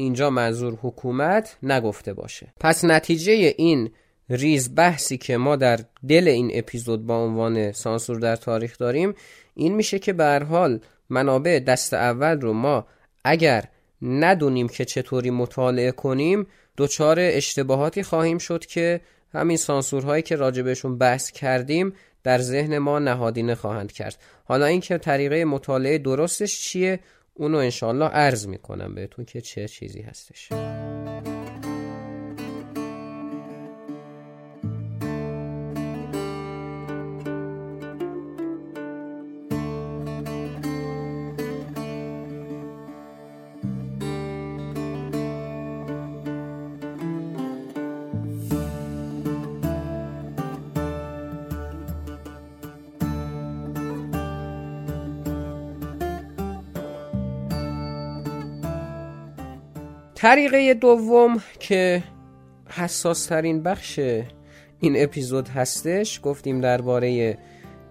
اینجا 0.00 0.30
منظور 0.30 0.78
حکومت 0.82 1.56
نگفته 1.62 2.12
باشه. 2.14 2.52
پس 2.60 2.84
نتیجه 2.84 3.54
این 3.58 3.90
ریز 4.30 4.74
بحثی 4.74 5.18
که 5.18 5.36
ما 5.36 5.56
در 5.56 5.80
دل 6.08 6.28
این 6.28 6.50
اپیزود 6.54 7.06
با 7.06 7.24
عنوان 7.24 7.72
سانسور 7.72 8.18
در 8.18 8.36
تاریخ 8.36 8.78
داریم 8.78 9.14
این 9.54 9.74
میشه 9.74 9.98
که 9.98 10.12
به 10.12 10.46
حال 10.50 10.80
منابع 11.10 11.58
دست 11.58 11.94
اول 11.94 12.40
رو 12.40 12.52
ما 12.52 12.86
اگر 13.24 13.64
ندونیم 14.02 14.68
که 14.68 14.84
چطوری 14.84 15.30
مطالعه 15.30 15.90
کنیم 15.90 16.46
دچار 16.76 17.16
اشتباهاتی 17.20 18.02
خواهیم 18.02 18.38
شد 18.38 18.66
که 18.66 19.00
همین 19.34 19.56
سانسورهایی 19.56 20.22
که 20.22 20.36
راجبشون 20.36 20.98
بحث 20.98 21.30
کردیم 21.30 21.92
در 22.22 22.38
ذهن 22.38 22.78
ما 22.78 22.98
نهادینه 22.98 23.54
خواهند 23.54 23.92
کرد. 23.92 24.18
حالا 24.44 24.66
اینکه 24.66 24.98
طریقه 24.98 25.44
مطالعه 25.44 25.98
درستش 25.98 26.60
چیه؟ 26.60 27.00
اونو 27.40 27.58
انشالله 27.58 28.04
عرض 28.06 28.46
می‌کنم 28.46 28.94
بهتون 28.94 29.24
که 29.24 29.40
چه 29.40 29.68
چیزی 29.68 30.00
هستش. 30.00 30.48
طریقه 60.20 60.74
دوم 60.74 61.42
که 61.58 62.02
حساس 62.68 63.26
ترین 63.26 63.62
بخش 63.62 63.98
این 64.80 65.02
اپیزود 65.02 65.48
هستش 65.48 66.20
گفتیم 66.22 66.60
درباره 66.60 67.38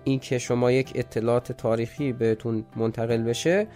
اینکه 0.03 0.37
شما 0.37 0.71
یک 0.71 0.91
اطلاعات 0.95 1.51
تاریخی 1.51 2.13
بهتون 2.13 2.65
منتقل 2.75 3.23
بشه 3.23 3.67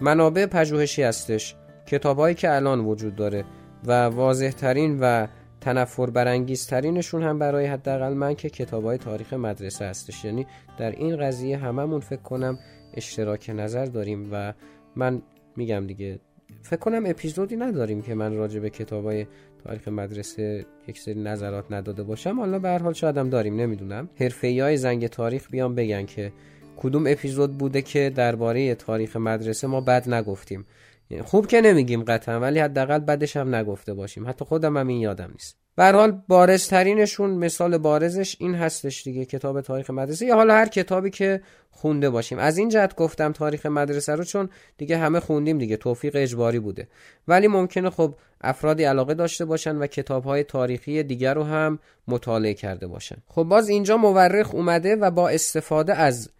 منابع 0.00 0.46
پژوهشی 0.46 1.02
هستش 1.02 1.54
کتابهایی 1.86 2.34
که 2.34 2.54
الان 2.54 2.80
وجود 2.80 3.16
داره 3.16 3.44
و 3.84 4.04
واضح 4.04 4.50
ترین 4.50 4.98
و 5.00 5.26
تنفر 5.60 6.10
برانگیز 6.10 6.66
ترینشون 6.66 7.22
هم 7.22 7.38
برای 7.38 7.66
حداقل 7.66 8.12
من 8.12 8.34
که 8.34 8.50
کتابهای 8.50 8.98
تاریخ 8.98 9.32
مدرسه 9.32 9.84
هستش. 9.84 10.24
یعنی 10.24 10.46
در 10.78 10.90
این 10.90 11.16
قضیه 11.16 11.56
هممون 11.56 12.00
فکر 12.00 12.22
کنم 12.22 12.58
اشتراک 12.94 13.50
نظر 13.54 13.84
داریم 13.84 14.28
و 14.32 14.52
من 14.96 15.22
میگم 15.56 15.86
دیگه 15.86 16.20
فکر 16.62 16.80
کنم 16.80 17.02
اپیزودی 17.06 17.56
نداریم 17.56 18.02
که 18.02 18.14
من 18.14 18.36
راجع 18.36 18.60
به 18.60 18.70
کتابای 18.70 19.26
تاریخ 19.64 19.88
مدرسه 19.88 20.66
یک 20.88 20.98
سری 20.98 21.22
نظرات 21.22 21.64
نداده 21.70 22.02
باشم. 22.02 22.40
حالا 22.40 22.58
به 22.58 22.68
هر 22.68 22.78
حال 22.78 22.92
شاید 22.92 23.30
داریم 23.30 23.56
نمی‌دونم. 23.56 24.08
های 24.42 24.76
زنگ 24.76 25.06
تاریخ 25.06 25.50
بیان 25.50 25.74
بگن 25.74 26.06
که 26.06 26.32
کدوم 26.76 27.04
اپیزود 27.06 27.58
بوده 27.58 27.82
که 27.82 28.12
درباره 28.14 28.74
تاریخ 28.74 29.16
مدرسه 29.16 29.66
ما 29.66 29.80
بد 29.80 30.08
نگفتیم. 30.08 30.66
یعنی 31.10 31.22
خوب 31.22 31.46
که 31.46 31.60
نمیگیم 31.60 32.02
قطعا 32.02 32.40
ولی 32.40 32.58
حداقل 32.58 32.98
بدش 32.98 33.36
هم 33.36 33.54
نگفته 33.54 33.94
باشیم. 33.94 34.28
حتی 34.28 34.44
خودم 34.44 34.76
هم 34.76 34.88
این 34.88 35.00
یادم 35.00 35.30
نیست. 35.32 35.65
حال 35.78 36.22
بارزترینشون 36.28 37.30
مثال 37.30 37.78
بارزش 37.78 38.36
این 38.38 38.54
هستش 38.54 39.02
دیگه 39.02 39.24
کتاب 39.24 39.60
تاریخ 39.60 39.90
مدرسه. 39.90 40.26
یا 40.26 40.34
حالا 40.34 40.54
هر 40.54 40.66
کتابی 40.66 41.10
که 41.10 41.40
خونده 41.70 42.10
باشیم. 42.10 42.38
از 42.38 42.58
این 42.58 42.68
جهت 42.68 42.96
گفتم 42.96 43.32
تاریخ 43.32 43.66
مدرسه 43.66 44.14
رو 44.14 44.24
چون 44.24 44.48
دیگه 44.78 44.98
همه 44.98 45.20
خوندیم 45.20 45.58
دیگه 45.58 45.76
توفیق 45.76 46.16
اجباری 46.16 46.58
بوده. 46.58 46.88
ولی 47.28 47.48
ممکنه 47.48 47.90
خب 47.90 48.14
افرادی 48.40 48.84
علاقه 48.84 49.14
داشته 49.14 49.44
باشن 49.44 49.76
و 49.76 49.86
کتابهای 49.86 50.44
تاریخی 50.44 51.02
دیگر 51.02 51.34
رو 51.34 51.42
هم 51.42 51.78
مطالعه 52.08 52.54
کرده 52.54 52.86
باشن. 52.86 53.16
خب 53.28 53.42
باز 53.42 53.68
اینجا 53.68 53.96
مورخ 53.96 54.54
اومده 54.54 54.96
و 54.96 55.10
با 55.10 55.28
استفاده 55.28 55.94
از 55.94 56.30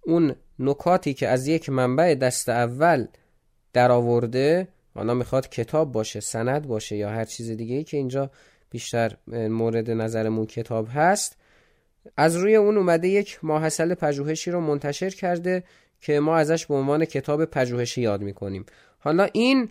اون 0.00 0.34
نکاتی 0.58 1.14
که 1.14 1.28
از 1.28 1.46
یک 1.46 1.70
منبع 1.70 2.14
دست 2.14 2.48
اول 2.48 3.06
درآورده 3.72 4.68
حالا 4.94 5.14
می‌خواد 5.14 5.48
کتاب 5.48 5.92
باشه 5.92 6.20
سند 6.20 6.66
باشه 6.68 6.96
یا 6.96 7.10
هر 7.10 7.24
چیز 7.24 7.50
دیگه 7.50 7.74
ای 7.76 7.84
که 7.84 7.96
اینجا 7.96 8.30
بیشتر 8.70 9.16
مورد 9.26 9.90
نظرمون 9.90 10.46
کتاب 10.46 10.88
هست. 10.94 11.36
از 12.16 12.36
روی 12.36 12.56
اون 12.56 12.76
اومده 12.76 13.08
یک 13.08 13.38
ماحصل 13.42 13.94
پژوهشی 13.94 14.50
رو 14.50 14.60
منتشر 14.60 15.10
کرده 15.10 15.64
که 16.00 16.20
ما 16.20 16.36
ازش 16.36 16.66
به 16.66 16.74
عنوان 16.74 17.04
کتاب 17.04 17.44
پژوهشی 17.44 18.00
یاد 18.00 18.20
می‌کنیم. 18.20 18.66
حالا 18.98 19.28
این 19.32 19.68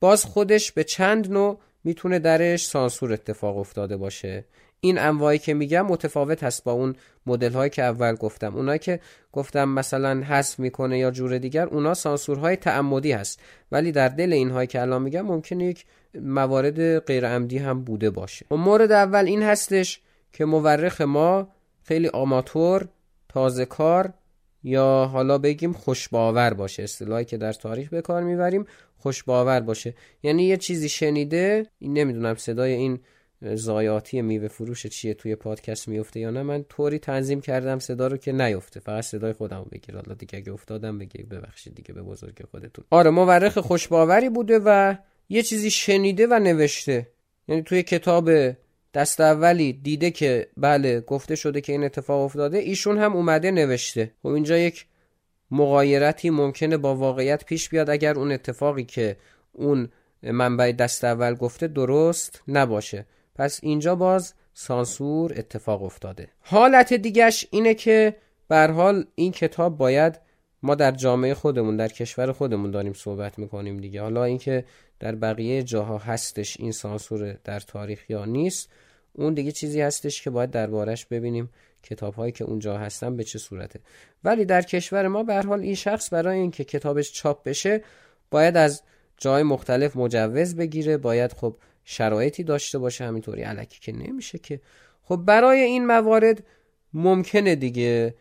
باز 0.00 0.24
خودش 0.24 0.72
به 0.72 0.84
چند 0.84 1.32
نوع 1.32 1.58
می‌تونه 1.84 2.18
درش 2.18 2.66
سانسور 2.66 3.12
اتفاق 3.12 3.58
افتاده 3.58 3.96
باشه. 3.96 4.44
این 4.80 4.98
انواعی 4.98 5.38
که 5.38 5.54
میگم 5.54 5.86
متفاوت 5.86 6.44
هست 6.44 6.64
با 6.64 6.72
اون 6.72 6.96
مدل 7.26 7.52
هایی 7.52 7.70
که 7.70 7.82
اول 7.82 8.14
گفتم. 8.14 8.56
اونایی 8.56 8.78
که 8.78 9.00
گفتم 9.32 9.68
مثلا 9.68 10.22
حذف 10.22 10.58
می‌کنه 10.58 10.98
یا 10.98 11.10
جور 11.10 11.38
دیگر 11.38 11.66
اونا 11.66 11.94
سانسورهای 11.94 12.56
تعمدی 12.56 13.12
هست. 13.12 13.40
ولی 13.72 13.92
در 13.92 14.08
دل 14.08 14.32
اینهایی 14.32 14.66
که 14.66 14.80
الان 14.80 15.02
میگم 15.02 15.22
ممکنه 15.22 15.64
یک 15.64 15.84
موارد 16.20 16.98
غیر 16.98 17.28
عمدی 17.28 17.58
هم 17.58 17.84
بوده 17.84 18.10
باشه. 18.10 18.46
و 18.50 18.56
مورد 18.56 18.92
اول 18.92 19.24
این 19.24 19.42
هستش 19.42 20.00
که 20.32 20.44
مورخ 20.44 21.00
ما 21.00 21.48
خیلی 21.82 22.08
آماتور 22.08 22.88
تازه 23.28 23.64
کار 23.64 24.12
یا 24.62 25.08
حالا 25.12 25.38
بگیم 25.38 25.72
خوشباور 25.72 26.54
باشه. 26.54 26.82
اصطلاحی 26.82 27.24
که 27.24 27.36
در 27.36 27.52
تاریخ 27.52 27.88
به 27.88 28.02
کار 28.02 28.22
می‌بریم 28.22 28.66
خوشباور 28.96 29.60
باشه. 29.60 29.94
یعنی 30.22 30.42
یه 30.44 30.56
چیزی 30.56 30.88
شنیده 30.88 31.66
این 31.78 31.92
نمی‌دونم 31.92 32.34
صدای 32.34 32.72
این 32.72 33.00
زایاتی 33.54 34.22
میوه 34.22 34.48
فروش 34.48 34.86
چیه 34.86 35.14
توی 35.14 35.36
پادکست 35.36 35.88
میفته 35.88 36.20
یا 36.20 36.30
نه 36.30 36.42
من 36.42 36.62
طوری 36.62 36.98
تنظیم 36.98 37.40
کردم 37.40 37.78
صدا 37.78 38.06
رو 38.06 38.16
که 38.16 38.32
نیفته. 38.32 38.80
فقط 38.80 39.04
صدای 39.04 39.32
خودم 39.32 39.66
بگیر. 39.72 39.94
حالا 39.94 40.14
دیگه 40.14 40.38
اگه 40.38 40.52
افتادم 40.52 40.98
بگی 40.98 41.22
ببخشید 41.22 41.74
دیگه 41.74 41.94
به 41.94 42.02
بزرگ 42.02 42.42
خودتون. 42.50 42.84
آره 42.90 43.10
مورخ 43.10 43.58
خوشباوری 43.58 44.28
بوده 44.28 44.60
و 44.64 44.94
یه 45.28 45.42
چیزی 45.42 45.70
شنیده 45.70 46.26
و 46.26 46.38
نوشته. 46.38 47.06
یعنی 47.48 47.62
توی 47.62 47.82
کتاب 47.82 48.30
دست 48.94 49.20
اولی 49.20 49.72
دیده 49.72 50.10
که 50.10 50.48
بله 50.56 51.00
گفته 51.00 51.34
شده 51.36 51.60
که 51.60 51.72
این 51.72 51.84
اتفاق 51.84 52.24
افتاده 52.24 52.58
ایشون 52.58 52.98
هم 52.98 53.16
اومده 53.16 53.50
نوشته. 53.50 54.12
خب 54.22 54.28
اینجا 54.28 54.58
یک 54.58 54.86
مقایرتی 55.50 56.30
ممکنه 56.30 56.76
با 56.76 56.94
واقعیت 56.94 57.44
پیش 57.44 57.68
بیاد. 57.68 57.90
اگر 57.90 58.14
اون 58.14 58.32
اتفاقی 58.32 58.84
که 58.84 59.16
اون 59.52 59.88
منبع 60.22 60.72
دست 60.72 61.04
اول 61.04 61.34
گفته 61.34 61.66
درست 61.68 62.42
نباشه. 62.48 63.06
پس 63.34 63.60
اینجا 63.62 63.94
باز 63.94 64.34
سانسور 64.54 65.32
اتفاق 65.36 65.82
افتاده. 65.82 66.28
حالت 66.40 66.92
دیگش 66.92 67.46
اینه 67.50 67.74
که 67.74 68.16
بر 68.48 68.70
حال 68.70 69.04
این 69.14 69.32
کتاب 69.32 69.78
باید 69.78 70.25
ما 70.66 70.74
در 70.74 70.90
جامعه 70.90 71.34
خودمون 71.34 71.76
در 71.76 71.88
کشور 71.88 72.32
خودمون 72.32 72.70
داریم 72.70 72.92
صحبت 72.92 73.38
می‌کنیم 73.38 73.76
دیگه. 73.76 74.02
حالا 74.02 74.24
اینکه 74.24 74.64
در 75.00 75.14
بقیه 75.14 75.62
جاها 75.62 75.98
هستش 75.98 76.60
این 76.60 76.72
سانسور 76.72 77.32
در 77.44 77.60
تاریخ 77.60 78.10
یا 78.10 78.24
نیست 78.24 78.68
اون 79.12 79.34
دیگه 79.34 79.52
چیزی 79.52 79.80
هستش 79.80 80.22
که 80.22 80.30
باید 80.30 80.50
دربارش 80.50 81.06
ببینیم 81.06 81.50
کتاب 81.82 82.14
هایی 82.14 82.32
که 82.32 82.44
اونجا 82.44 82.78
هستن 82.78 83.16
به 83.16 83.24
چه 83.24 83.38
صورته. 83.38 83.80
ولی 84.24 84.44
در 84.44 84.62
کشور 84.62 85.08
ما 85.08 85.22
به 85.22 85.42
حال 85.42 85.60
این 85.60 85.74
شخص 85.74 86.12
برای 86.12 86.38
اینکه 86.38 86.64
کتابش 86.64 87.12
چاپ 87.12 87.42
بشه 87.42 87.82
باید 88.30 88.56
از 88.56 88.82
جای 89.16 89.42
مختلف 89.42 89.96
مجوز 89.96 90.56
بگیره 90.56 90.96
باید 90.96 91.32
خب 91.32 91.56
شرایطی 91.84 92.44
داشته 92.44 92.78
باشه 92.78 93.04
همینطوری 93.04 93.42
علکی 93.42 93.80
که 93.80 93.92
نمیشه 93.92 94.38
که. 94.38 94.60
خب 95.02 95.16
برای 95.16 95.60
این 95.60 95.86
موارد 95.86 96.42
ممکنه 96.94 97.54
دیگه 97.54 98.14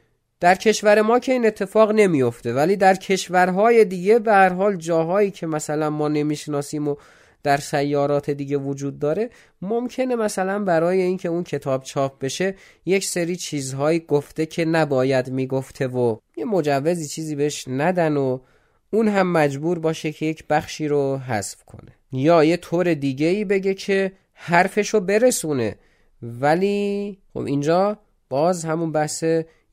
در 0.45 0.55
کشور 0.55 1.01
ما 1.01 1.19
که 1.19 1.31
این 1.31 1.45
اتفاق 1.45 1.91
نمیفته 1.91 2.53
ولی 2.53 2.75
در 2.75 2.95
کشورهای 2.95 3.85
دیگه 3.85 4.19
به 4.19 4.31
هر 4.31 4.53
حال 4.53 4.75
جاهایی 4.75 5.31
که 5.31 5.47
مثلا 5.47 5.89
ما 5.89 6.07
نمی‌شناسیم 6.07 6.87
و 6.87 6.95
در 7.43 7.57
سیارات 7.57 8.29
دیگه 8.29 8.57
وجود 8.57 8.99
داره 8.99 9.29
ممکنه 9.61 10.15
مثلا 10.15 10.59
برای 10.59 11.01
اینکه 11.01 11.29
اون 11.29 11.43
کتاب 11.43 11.83
چاپ 11.83 12.19
بشه 12.19 12.55
یک 12.85 13.05
سری 13.05 13.35
چیزهایی 13.35 13.99
گفته 13.99 14.45
که 14.45 14.65
نباید 14.65 15.29
می‌گفته 15.29 15.87
و 15.87 16.17
یه 16.37 16.45
مجوزی 16.45 17.07
چیزی 17.07 17.35
بهش 17.35 17.65
ندن 17.67 18.17
و 18.17 18.39
اون 18.91 19.07
هم 19.07 19.31
مجبور 19.31 19.79
باشه 19.79 20.11
که 20.11 20.25
یک 20.25 20.47
بخشی 20.49 20.87
رو 20.87 21.17
حذف 21.17 21.63
کنه. 21.63 21.91
یا 22.11 22.43
یه 22.43 22.57
طور 22.57 22.93
دیگه 22.93 23.27
ای 23.27 23.45
بگه 23.45 23.73
که 23.73 24.11
حرفشو 24.33 24.99
برسونه. 24.99 25.75
ولی 26.21 27.17
خب 27.33 27.39
اینجا 27.39 27.97
باز 28.29 28.65
همون 28.65 28.91
بحث 28.91 29.23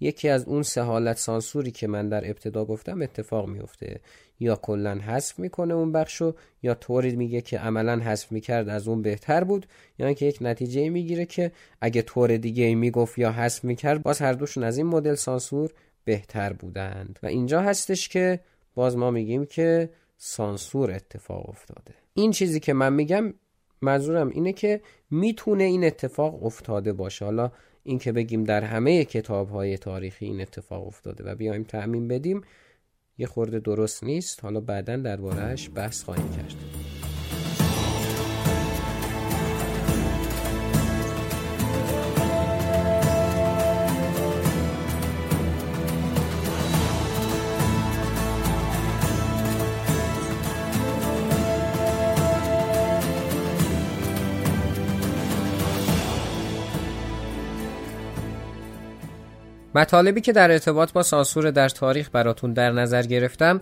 یکی 0.03 0.29
از 0.29 0.45
اون 0.45 0.62
سه 0.62 0.83
حالت 0.83 1.17
سانسوری 1.17 1.71
که 1.71 1.87
من 1.87 2.09
در 2.09 2.31
ابتدا 2.31 2.65
گفتم 2.65 3.03
اتفاق 3.03 3.49
میفته. 3.49 4.01
یا 4.41 4.57
کلا 4.57 4.95
حذف 4.95 5.38
می‌کنه 5.38 5.75
اون 5.75 5.93
بخشو 5.93 6.35
یا 6.62 6.75
طوری 6.75 7.17
میگه 7.17 7.41
که 7.41 7.59
عملا 7.59 7.97
حذف 7.97 8.33
می‌کرد 8.33 8.69
از 8.69 8.88
اون 8.88 9.03
بهتر 9.03 9.45
بود 9.45 9.67
یا 9.99 10.07
اینکه 10.07 10.27
یک 10.27 10.38
نتیجه 10.41 10.88
می‌گیره 10.88 11.27
که 11.27 11.53
اگه 11.81 12.03
طور 12.03 12.37
دیگه 12.37 12.75
می‌گفت 12.75 13.19
یا 13.19 13.33
حذف 13.33 13.65
می‌کرد 13.65 14.03
باز 14.03 14.19
هر 14.19 14.33
دوشون 14.33 14.65
از 14.65 14.77
این 14.79 14.87
مدل 14.87 15.15
سانسور 15.15 15.71
بهتر 16.05 16.53
بودند. 16.53 17.19
و 17.23 17.27
اینجا 17.27 17.61
هستش 17.61 18.09
که 18.09 18.41
باز 18.75 18.97
ما 18.97 19.11
میگیم 19.11 19.47
که 19.47 19.91
سانسور 20.17 20.91
اتفاق 20.91 21.49
افتاده. 21.49 21.95
این 22.15 22.31
چیزی 22.31 22.61
که 22.61 22.73
من 22.73 22.93
میگم 22.93 23.35
منظورم 23.83 24.29
اینه 24.29 24.53
که 24.53 24.81
می‌تونه 25.11 25.65
این 25.65 25.85
اتفاق 25.85 26.45
افتاده 26.45 26.93
باشه. 26.93 27.25
حالا 27.25 27.53
این 27.83 27.99
که 27.99 28.12
بگیم 28.12 28.45
در 28.45 28.64
همه 28.64 29.05
کتاب 29.05 29.51
های 29.51 29.79
تاریخی 29.79 30.27
این 30.27 30.40
اتفاق 30.40 30.87
افتاده 30.87 31.25
و 31.25 31.35
بیایم 31.35 31.62
تعمین 31.62 32.09
بدیم 32.09 32.40
یه 33.18 33.27
خورده 33.27 33.61
درست 33.61 34.05
نیست. 34.05 34.45
حالا 34.45 34.61
بعدا 34.61 34.97
دربارهش 34.97 35.71
بحث 35.75 36.03
خواهیم 36.03 36.29
کرد. 36.29 36.55
مطالبی 59.75 60.21
که 60.21 60.33
در 60.33 60.51
ارتباط 60.51 60.93
با 60.93 61.03
سانسور 61.03 61.51
در 61.51 61.69
تاریخ 61.69 62.11
براتون 62.13 62.53
در 62.53 62.73
نظر 62.73 63.03
گرفتم 63.03 63.61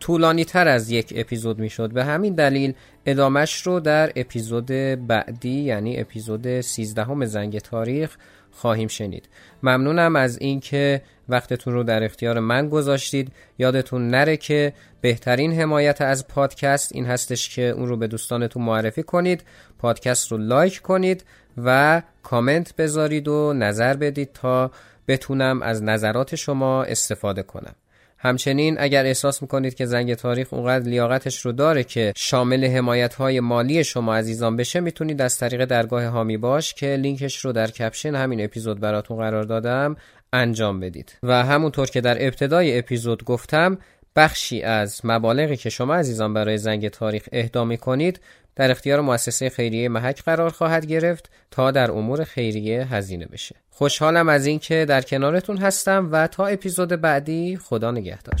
طولانی 0.00 0.44
تر 0.44 0.68
از 0.68 0.90
یک 0.90 1.12
اپیزود 1.16 1.58
می 1.58 1.70
شد 1.70 1.92
به 1.92 2.04
همین 2.04 2.34
دلیل 2.34 2.74
ادامش 3.06 3.62
رو 3.62 3.80
در 3.80 4.12
اپیزود 4.16 4.66
بعدی 5.06 5.60
یعنی 5.60 6.00
اپیزود 6.00 6.60
13 6.60 7.04
همه 7.04 7.26
زنگ 7.26 7.58
تاریخ 7.58 8.16
خواهیم 8.50 8.88
شنید. 8.88 9.28
ممنونم 9.62 10.16
از 10.16 10.38
اینکه 10.38 11.02
وقتتون 11.28 11.74
رو 11.74 11.82
در 11.82 12.04
اختیار 12.04 12.40
من 12.40 12.68
گذاشتید. 12.68 13.32
یادتون 13.58 14.08
نره 14.08 14.36
که 14.36 14.72
بهترین 15.00 15.52
حمایت 15.60 16.00
از 16.00 16.28
پادکست 16.28 16.94
این 16.94 17.06
هستش 17.06 17.54
که 17.54 17.62
اون 17.62 17.88
رو 17.88 17.96
به 17.96 18.06
دوستانتون 18.06 18.62
معرفی 18.62 19.02
کنید 19.02 19.44
پادکست 19.78 20.32
رو 20.32 20.38
لایک 20.38 20.80
کنید 20.80 21.24
و 21.64 22.02
کامنت 22.22 22.76
بذارید 22.76 23.28
و 23.28 23.52
نظر 23.52 23.96
بدید 23.96 24.32
تا 24.32 24.70
بتونم 25.08 25.62
از 25.62 25.82
نظرات 25.82 26.34
شما 26.34 26.84
استفاده 26.84 27.42
کنم. 27.42 27.74
همچنین 28.18 28.76
اگر 28.78 29.06
احساس 29.06 29.42
می‌کنید 29.42 29.74
که 29.74 29.86
زنگ 29.86 30.14
تاریخ 30.14 30.52
اونقدر 30.52 30.84
لیاقتش 30.84 31.40
رو 31.40 31.52
داره 31.52 31.84
که 31.84 32.12
شامل 32.16 32.64
حمایت 32.64 33.14
های 33.14 33.40
مالی 33.40 33.84
شما 33.84 34.16
عزیزان 34.16 34.56
بشه 34.56 34.80
می‌تونید 34.80 35.22
از 35.22 35.38
طریق 35.38 35.64
درگاه 35.64 36.04
هامی 36.04 36.36
باش 36.36 36.74
که 36.74 36.96
لینکش 36.96 37.44
رو 37.44 37.52
در 37.52 37.70
کپشن 37.70 38.14
همین 38.14 38.44
اپیزود 38.44 38.80
براتون 38.80 39.16
قرار 39.16 39.42
دادم 39.42 39.96
انجام 40.32 40.80
بدید. 40.80 41.18
و 41.22 41.44
همونطور 41.44 41.86
که 41.86 42.00
در 42.00 42.26
ابتدای 42.26 42.78
اپیزود 42.78 43.24
گفتم 43.24 43.78
بخشی 44.16 44.62
از 44.62 45.00
مبالغی 45.04 45.56
که 45.56 45.70
شما 45.70 45.94
عزیزان 45.94 46.34
برای 46.34 46.58
زنگ 46.58 46.88
تاریخ 46.88 47.28
اهدا 47.32 47.64
می‌کنید 47.64 48.20
در 48.56 48.70
اختیار 48.70 49.00
مؤسسه 49.00 49.48
خیریه 49.48 49.88
محک 49.88 50.22
قرار 50.22 50.50
خواهد 50.50 50.86
گرفت 50.86 51.30
تا 51.50 51.70
در 51.70 51.90
امور 51.90 52.24
خیریه 52.24 52.94
هزینه 52.94 53.26
بشه. 53.26 53.54
خوشحالم 53.70 54.28
از 54.28 54.46
اینکه 54.46 54.84
در 54.88 55.02
کنارتون 55.02 55.56
هستم 55.56 56.08
و 56.12 56.26
تا 56.26 56.46
اپیزود 56.46 56.88
بعدی 56.88 57.56
خدا 57.56 57.90
نگهدار. 57.90 58.40